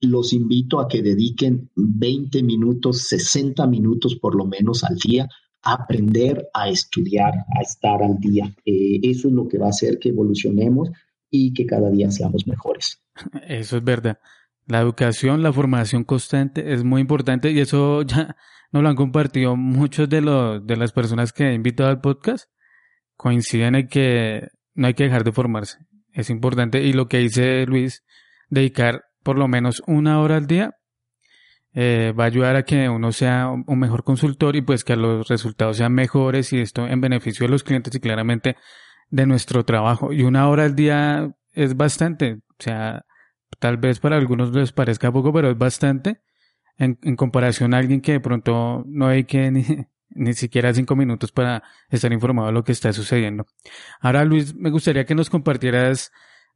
los 0.00 0.32
invito 0.32 0.80
a 0.80 0.88
que 0.88 1.02
dediquen 1.02 1.70
20 1.76 2.42
minutos, 2.42 3.02
60 3.08 3.66
minutos 3.66 4.16
por 4.16 4.34
lo 4.34 4.44
menos 4.46 4.82
al 4.84 4.96
día 4.96 5.28
a 5.62 5.74
aprender, 5.74 6.48
a 6.54 6.68
estudiar, 6.68 7.34
a 7.56 7.60
estar 7.60 8.02
al 8.02 8.18
día. 8.18 8.54
Eh, 8.64 9.00
eso 9.02 9.28
es 9.28 9.34
lo 9.34 9.46
que 9.46 9.58
va 9.58 9.66
a 9.66 9.70
hacer 9.70 9.98
que 9.98 10.08
evolucionemos 10.08 10.90
y 11.30 11.52
que 11.52 11.66
cada 11.66 11.90
día 11.90 12.10
seamos 12.10 12.46
mejores. 12.46 13.02
Eso 13.46 13.76
es 13.76 13.84
verdad. 13.84 14.18
La 14.66 14.80
educación, 14.80 15.42
la 15.42 15.52
formación 15.52 16.04
constante 16.04 16.72
es 16.72 16.84
muy 16.84 17.00
importante 17.00 17.50
y 17.50 17.60
eso 17.60 18.02
ya 18.02 18.36
nos 18.72 18.82
lo 18.82 18.88
han 18.88 18.96
compartido 18.96 19.56
muchos 19.56 20.08
de, 20.08 20.20
los, 20.22 20.66
de 20.66 20.76
las 20.76 20.92
personas 20.92 21.32
que 21.32 21.48
he 21.48 21.54
invitado 21.54 21.90
al 21.90 22.00
podcast. 22.00 22.50
Coinciden 23.16 23.74
en 23.74 23.88
que 23.88 24.48
no 24.74 24.86
hay 24.86 24.94
que 24.94 25.04
dejar 25.04 25.24
de 25.24 25.32
formarse. 25.32 25.78
Es 26.12 26.30
importante 26.30 26.82
y 26.82 26.92
lo 26.92 27.08
que 27.08 27.18
dice 27.18 27.66
Luis, 27.66 28.04
dedicar 28.50 29.04
por 29.22 29.38
lo 29.38 29.48
menos 29.48 29.82
una 29.86 30.20
hora 30.20 30.36
al 30.36 30.46
día 30.46 30.76
eh, 31.72 32.12
va 32.18 32.24
a 32.24 32.26
ayudar 32.26 32.56
a 32.56 32.64
que 32.64 32.88
uno 32.88 33.12
sea 33.12 33.48
un 33.48 33.78
mejor 33.78 34.02
consultor 34.02 34.56
y 34.56 34.62
pues 34.62 34.82
que 34.82 34.96
los 34.96 35.28
resultados 35.28 35.76
sean 35.76 35.92
mejores 35.92 36.52
y 36.52 36.58
esto 36.58 36.86
en 36.86 37.00
beneficio 37.00 37.46
de 37.46 37.52
los 37.52 37.62
clientes 37.62 37.94
y 37.94 38.00
claramente 38.00 38.56
de 39.10 39.26
nuestro 39.26 39.64
trabajo. 39.64 40.12
Y 40.12 40.22
una 40.22 40.48
hora 40.48 40.64
al 40.64 40.74
día 40.74 41.32
es 41.52 41.76
bastante, 41.76 42.40
o 42.50 42.54
sea, 42.58 43.04
tal 43.60 43.76
vez 43.76 44.00
para 44.00 44.16
algunos 44.16 44.52
les 44.54 44.72
parezca 44.72 45.12
poco, 45.12 45.32
pero 45.32 45.50
es 45.50 45.58
bastante 45.58 46.20
en, 46.76 46.98
en 47.02 47.16
comparación 47.16 47.72
a 47.74 47.78
alguien 47.78 48.00
que 48.00 48.12
de 48.12 48.20
pronto 48.20 48.84
no 48.86 49.06
hay 49.06 49.24
que 49.24 49.50
ni, 49.52 49.64
ni 50.10 50.32
siquiera 50.32 50.74
cinco 50.74 50.96
minutos 50.96 51.30
para 51.30 51.62
estar 51.88 52.12
informado 52.12 52.48
de 52.48 52.54
lo 52.54 52.64
que 52.64 52.72
está 52.72 52.92
sucediendo. 52.92 53.46
Ahora, 54.00 54.24
Luis, 54.24 54.54
me 54.56 54.70
gustaría 54.70 55.04
que 55.04 55.14
nos 55.14 55.30
compartieras 55.30 56.10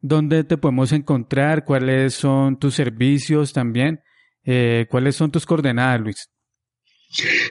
dónde 0.05 0.45
te 0.45 0.59
podemos 0.59 0.93
encontrar, 0.93 1.65
cuáles 1.65 2.13
son 2.13 2.59
tus 2.59 2.75
servicios 2.75 3.55
también, 3.55 4.01
eh, 4.45 4.87
cuáles 4.91 5.17
son 5.17 5.31
tus 5.31 5.47
coordenadas, 5.47 6.01
Luis. 6.01 6.29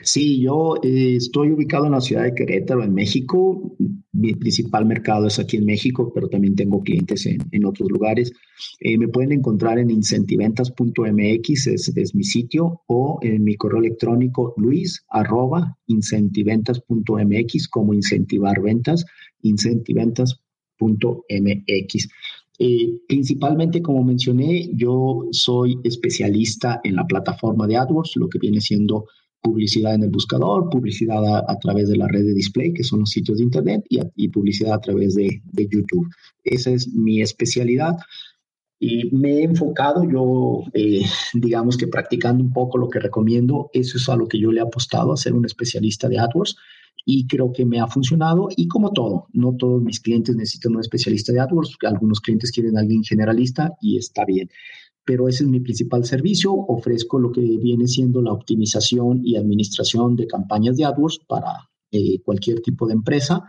Sí, 0.02 0.40
yo 0.40 0.76
eh, 0.82 1.16
estoy 1.16 1.50
ubicado 1.50 1.86
en 1.86 1.92
la 1.92 2.00
ciudad 2.00 2.24
de 2.24 2.34
Querétaro, 2.34 2.84
en 2.84 2.94
México. 2.94 3.74
Mi 4.12 4.34
principal 4.34 4.84
mercado 4.86 5.26
es 5.26 5.38
aquí 5.40 5.56
en 5.56 5.64
México, 5.64 6.12
pero 6.14 6.28
también 6.28 6.54
tengo 6.54 6.80
clientes 6.82 7.26
en, 7.26 7.64
otros 7.64 7.90
lugares. 7.90 8.30
Eh, 8.78 8.98
me 8.98 9.08
pueden 9.08 9.32
encontrar 9.32 9.78
en 9.78 9.90
incentiventas.mx, 9.90 11.66
es, 11.66 11.92
es, 11.96 12.14
mi 12.14 12.24
sitio, 12.24 12.82
o 12.86 13.18
en 13.22 13.42
mi 13.42 13.56
correo 13.56 13.80
electrónico 13.80 14.54
luis 14.58 15.04
como 17.70 17.94
incentivar 17.94 18.60
ventas, 18.60 19.06
incentiventas.mx. 19.42 20.34
Eh, 22.58 23.00
principalmente, 23.08 23.82
como 23.82 24.04
mencioné, 24.04 24.70
yo 24.74 25.26
soy 25.32 25.78
especialista 25.82 26.80
en 26.84 26.96
la 26.96 27.06
plataforma 27.06 27.66
de 27.66 27.76
AdWords, 27.76 28.12
lo 28.16 28.28
que 28.28 28.38
viene 28.38 28.60
siendo 28.60 29.06
publicidad 29.42 29.94
en 29.94 30.04
el 30.04 30.10
buscador, 30.10 30.70
publicidad 30.70 31.22
a, 31.36 31.58
través 31.58 31.88
de 31.88 31.96
la 31.96 32.08
red 32.08 32.24
de 32.24 32.32
display, 32.32 32.72
que 32.72 32.84
son 32.84 33.00
los 33.00 33.10
sitios 33.10 33.38
de 33.38 33.44
Internet, 33.44 33.84
y, 33.88 34.28
publicidad 34.28 34.74
a 34.74 34.80
través 34.80 35.14
de, 35.14 35.42
YouTube. 35.52 36.08
Esa 36.42 36.70
es 36.70 36.88
mi 36.88 37.20
especialidad. 37.20 37.96
Y 38.80 39.14
me 39.14 39.38
he 39.38 39.42
enfocado, 39.42 40.04
yo, 40.10 40.62
eh, 40.72 41.02
digamos 41.34 41.76
que 41.76 41.88
practicando 41.88 42.42
un 42.42 42.52
poco 42.52 42.78
lo 42.78 42.88
que 42.88 43.00
recomiendo, 43.00 43.68
eso 43.72 43.98
es 43.98 44.08
a 44.08 44.16
lo 44.16 44.28
que 44.28 44.38
yo 44.38 44.50
le 44.50 44.60
he 44.60 44.62
apostado, 44.62 45.12
a 45.12 45.16
ser 45.16 45.34
un 45.34 45.44
especialista 45.44 46.08
de 46.08 46.18
AdWords 46.18 46.56
y 47.04 47.26
creo 47.26 47.52
que 47.52 47.64
me 47.64 47.80
ha 47.80 47.86
funcionado 47.86 48.48
y 48.56 48.68
como 48.68 48.90
todo, 48.92 49.26
no 49.32 49.54
todos 49.56 49.82
mis 49.82 50.00
clientes 50.00 50.34
necesitan 50.36 50.74
un 50.74 50.80
especialista 50.80 51.32
de 51.32 51.40
AdWords, 51.40 51.76
algunos 51.86 52.20
clientes 52.20 52.50
quieren 52.50 52.76
a 52.76 52.80
alguien 52.80 53.04
generalista 53.04 53.74
y 53.80 53.98
está 53.98 54.24
bien. 54.24 54.48
Pero 55.04 55.28
ese 55.28 55.44
es 55.44 55.50
mi 55.50 55.60
principal 55.60 56.04
servicio, 56.04 56.52
ofrezco 56.54 57.18
lo 57.18 57.30
que 57.30 57.42
viene 57.42 57.86
siendo 57.86 58.22
la 58.22 58.32
optimización 58.32 59.20
y 59.22 59.36
administración 59.36 60.16
de 60.16 60.26
campañas 60.26 60.76
de 60.76 60.84
AdWords 60.86 61.20
para 61.28 61.68
eh, 61.90 62.20
cualquier 62.24 62.60
tipo 62.60 62.86
de 62.86 62.94
empresa. 62.94 63.44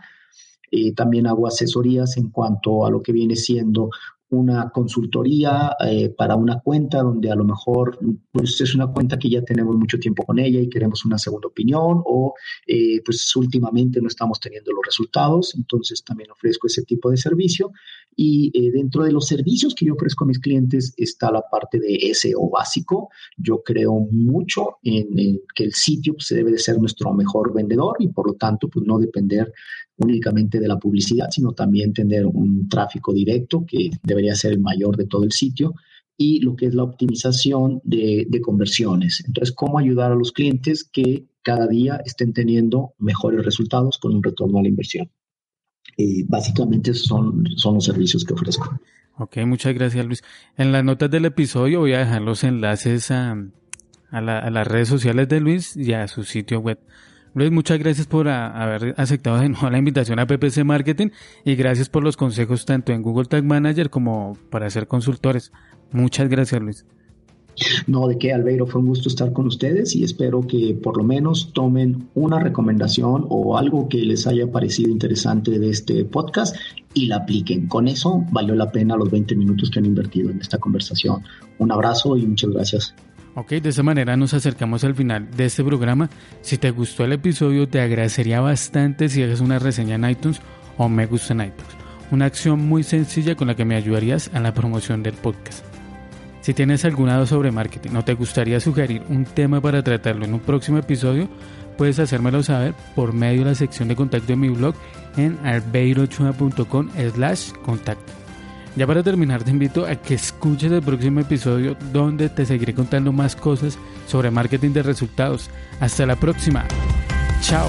Eh, 0.70 0.92
también 0.92 1.26
hago 1.26 1.46
asesorías 1.46 2.16
en 2.18 2.30
cuanto 2.30 2.84
a 2.84 2.90
lo 2.90 3.00
que 3.02 3.12
viene 3.12 3.36
siendo 3.36 3.88
una 4.30 4.70
consultoría 4.70 5.76
eh, 5.86 6.08
para 6.08 6.34
una 6.34 6.60
cuenta 6.60 6.98
donde 7.02 7.30
a 7.30 7.36
lo 7.36 7.44
mejor 7.44 7.98
pues 8.32 8.60
es 8.60 8.74
una 8.74 8.88
cuenta 8.88 9.18
que 9.18 9.30
ya 9.30 9.42
tenemos 9.42 9.76
mucho 9.76 9.98
tiempo 9.98 10.24
con 10.24 10.38
ella 10.38 10.60
y 10.60 10.68
queremos 10.68 11.04
una 11.04 11.16
segunda 11.18 11.48
opinión 11.48 12.02
o 12.04 12.34
eh, 12.66 13.00
pues 13.04 13.34
últimamente 13.36 14.00
no 14.00 14.08
estamos 14.08 14.40
teniendo 14.40 14.72
los 14.72 14.84
resultados, 14.84 15.54
entonces 15.54 16.02
también 16.02 16.30
ofrezco 16.30 16.66
ese 16.66 16.82
tipo 16.82 17.10
de 17.10 17.16
servicio 17.16 17.72
y 18.16 18.50
eh, 18.54 18.72
dentro 18.72 19.04
de 19.04 19.12
los 19.12 19.26
servicios 19.26 19.74
que 19.74 19.84
yo 19.84 19.94
ofrezco 19.94 20.24
a 20.24 20.28
mis 20.28 20.40
clientes 20.40 20.94
está 20.96 21.30
la 21.30 21.42
parte 21.42 21.78
de 21.78 22.12
SEO 22.14 22.48
básico. 22.48 23.10
Yo 23.36 23.62
creo 23.62 23.92
mucho 24.10 24.78
en, 24.82 25.40
que 25.54 25.64
el 25.64 25.74
sitio 25.74 26.14
pues, 26.14 26.28
debe 26.30 26.50
de 26.50 26.58
ser 26.58 26.78
nuestro 26.78 27.12
mejor 27.12 27.52
vendedor 27.54 27.96
y 27.98 28.08
por 28.08 28.26
lo 28.26 28.34
tanto 28.34 28.68
pues 28.68 28.86
no 28.86 28.98
depender 28.98 29.52
únicamente 29.98 30.60
de 30.60 30.68
la 30.68 30.78
publicidad, 30.78 31.28
sino 31.30 31.52
también 31.52 31.92
tener 31.92 32.26
un 32.26 32.68
tráfico 32.68 33.12
directo 33.12 33.64
que 33.66 33.90
debería 34.02 34.34
ser 34.34 34.52
el 34.52 34.60
mayor 34.60 34.96
de 34.96 35.06
todo 35.06 35.24
el 35.24 35.32
sitio 35.32 35.74
y 36.16 36.40
lo 36.40 36.56
que 36.56 36.66
es 36.66 36.74
la 36.74 36.82
optimización 36.82 37.80
de, 37.84 38.28
conversiones. 38.42 39.22
Entonces, 39.26 39.54
cómo 39.54 39.78
ayudar 39.78 40.12
a 40.12 40.14
los 40.14 40.32
clientes 40.32 40.84
que 40.84 41.26
cada 41.42 41.66
día 41.66 42.00
estén 42.04 42.32
teniendo 42.32 42.94
mejores 42.98 43.44
resultados 43.44 43.98
con 43.98 44.14
un 44.14 44.22
retorno 44.22 44.58
a 44.58 44.62
la 44.62 44.68
inversión. 44.68 45.10
Y 45.96 46.24
básicamente 46.24 46.94
son, 46.94 47.44
son 47.56 47.74
los 47.74 47.84
servicios 47.84 48.24
que 48.24 48.34
ofrezco. 48.34 48.78
Ok, 49.18 49.38
muchas 49.46 49.72
gracias 49.74 50.04
Luis. 50.04 50.22
En 50.56 50.72
las 50.72 50.84
notas 50.84 51.10
del 51.10 51.24
episodio 51.24 51.80
voy 51.80 51.92
a 51.92 52.00
dejar 52.00 52.22
los 52.22 52.44
enlaces 52.44 53.10
a, 53.10 53.36
a 54.10 54.20
las 54.20 54.66
redes 54.66 54.88
sociales 54.88 55.28
de 55.28 55.40
Luis 55.40 55.76
y 55.76 55.92
a 55.92 56.06
su 56.08 56.24
sitio 56.24 56.60
web 56.60 56.78
Luis, 57.36 57.50
muchas 57.50 57.78
gracias 57.78 58.06
por 58.06 58.28
haber 58.28 58.94
aceptado 58.96 59.38
de 59.38 59.50
nuevo 59.50 59.68
la 59.68 59.76
invitación 59.76 60.18
a 60.18 60.26
PPC 60.26 60.64
Marketing 60.64 61.08
y 61.44 61.54
gracias 61.54 61.90
por 61.90 62.02
los 62.02 62.16
consejos 62.16 62.64
tanto 62.64 62.94
en 62.94 63.02
Google 63.02 63.26
Tag 63.26 63.44
Manager 63.44 63.90
como 63.90 64.38
para 64.48 64.70
ser 64.70 64.86
consultores. 64.86 65.52
Muchas 65.92 66.30
gracias, 66.30 66.62
Luis. 66.62 66.86
No, 67.86 68.08
de 68.08 68.16
qué, 68.16 68.32
Albeiro, 68.32 68.66
fue 68.66 68.80
un 68.80 68.86
gusto 68.86 69.10
estar 69.10 69.34
con 69.34 69.48
ustedes 69.48 69.94
y 69.94 70.02
espero 70.02 70.46
que 70.46 70.78
por 70.82 70.96
lo 70.96 71.04
menos 71.04 71.52
tomen 71.52 72.08
una 72.14 72.40
recomendación 72.40 73.26
o 73.28 73.58
algo 73.58 73.86
que 73.86 73.98
les 73.98 74.26
haya 74.26 74.50
parecido 74.50 74.90
interesante 74.90 75.58
de 75.58 75.68
este 75.68 76.06
podcast 76.06 76.56
y 76.94 77.04
la 77.04 77.16
apliquen. 77.16 77.66
Con 77.66 77.86
eso 77.86 78.24
valió 78.32 78.54
la 78.54 78.72
pena 78.72 78.96
los 78.96 79.10
20 79.10 79.36
minutos 79.36 79.70
que 79.70 79.78
han 79.78 79.84
invertido 79.84 80.30
en 80.30 80.40
esta 80.40 80.56
conversación. 80.56 81.22
Un 81.58 81.70
abrazo 81.70 82.16
y 82.16 82.26
muchas 82.26 82.48
gracias. 82.48 82.94
Ok, 83.38 83.50
de 83.50 83.68
esa 83.68 83.82
manera 83.82 84.16
nos 84.16 84.32
acercamos 84.32 84.82
al 84.82 84.94
final 84.94 85.30
de 85.30 85.44
este 85.44 85.62
programa. 85.62 86.08
Si 86.40 86.56
te 86.56 86.70
gustó 86.70 87.04
el 87.04 87.12
episodio, 87.12 87.68
te 87.68 87.82
agradecería 87.82 88.40
bastante 88.40 89.10
si 89.10 89.22
haces 89.22 89.40
una 89.40 89.58
reseña 89.58 89.96
en 89.96 90.08
iTunes 90.08 90.40
o 90.78 90.88
me 90.88 91.04
gusta 91.04 91.34
en 91.34 91.40
iTunes. 91.42 91.76
Una 92.10 92.24
acción 92.24 92.66
muy 92.66 92.82
sencilla 92.82 93.34
con 93.34 93.48
la 93.48 93.54
que 93.54 93.66
me 93.66 93.76
ayudarías 93.76 94.30
a 94.32 94.40
la 94.40 94.54
promoción 94.54 95.02
del 95.02 95.12
podcast. 95.12 95.66
Si 96.40 96.54
tienes 96.54 96.86
alguna 96.86 97.16
duda 97.16 97.26
sobre 97.26 97.50
marketing 97.50 97.96
o 97.96 98.04
te 98.04 98.14
gustaría 98.14 98.58
sugerir 98.58 99.02
un 99.10 99.26
tema 99.26 99.60
para 99.60 99.82
tratarlo 99.82 100.24
en 100.24 100.32
un 100.32 100.40
próximo 100.40 100.78
episodio, 100.78 101.28
puedes 101.76 101.98
hacérmelo 101.98 102.42
saber 102.42 102.72
por 102.94 103.12
medio 103.12 103.40
de 103.40 103.50
la 103.50 103.54
sección 103.54 103.88
de 103.88 103.96
contacto 103.96 104.28
de 104.28 104.36
mi 104.36 104.48
blog 104.48 104.74
en 105.18 105.38
albeirochua.com 105.44 106.88
slash 107.14 107.52
contacto. 107.62 108.25
Ya 108.76 108.86
para 108.86 109.02
terminar 109.02 109.42
te 109.42 109.50
invito 109.50 109.86
a 109.86 109.96
que 109.96 110.14
escuches 110.14 110.70
el 110.70 110.82
próximo 110.82 111.20
episodio 111.20 111.76
donde 111.92 112.28
te 112.28 112.44
seguiré 112.44 112.74
contando 112.74 113.10
más 113.10 113.34
cosas 113.34 113.78
sobre 114.06 114.30
marketing 114.30 114.72
de 114.72 114.82
resultados. 114.82 115.48
Hasta 115.80 116.04
la 116.04 116.16
próxima. 116.16 116.66
Chao. 117.40 117.68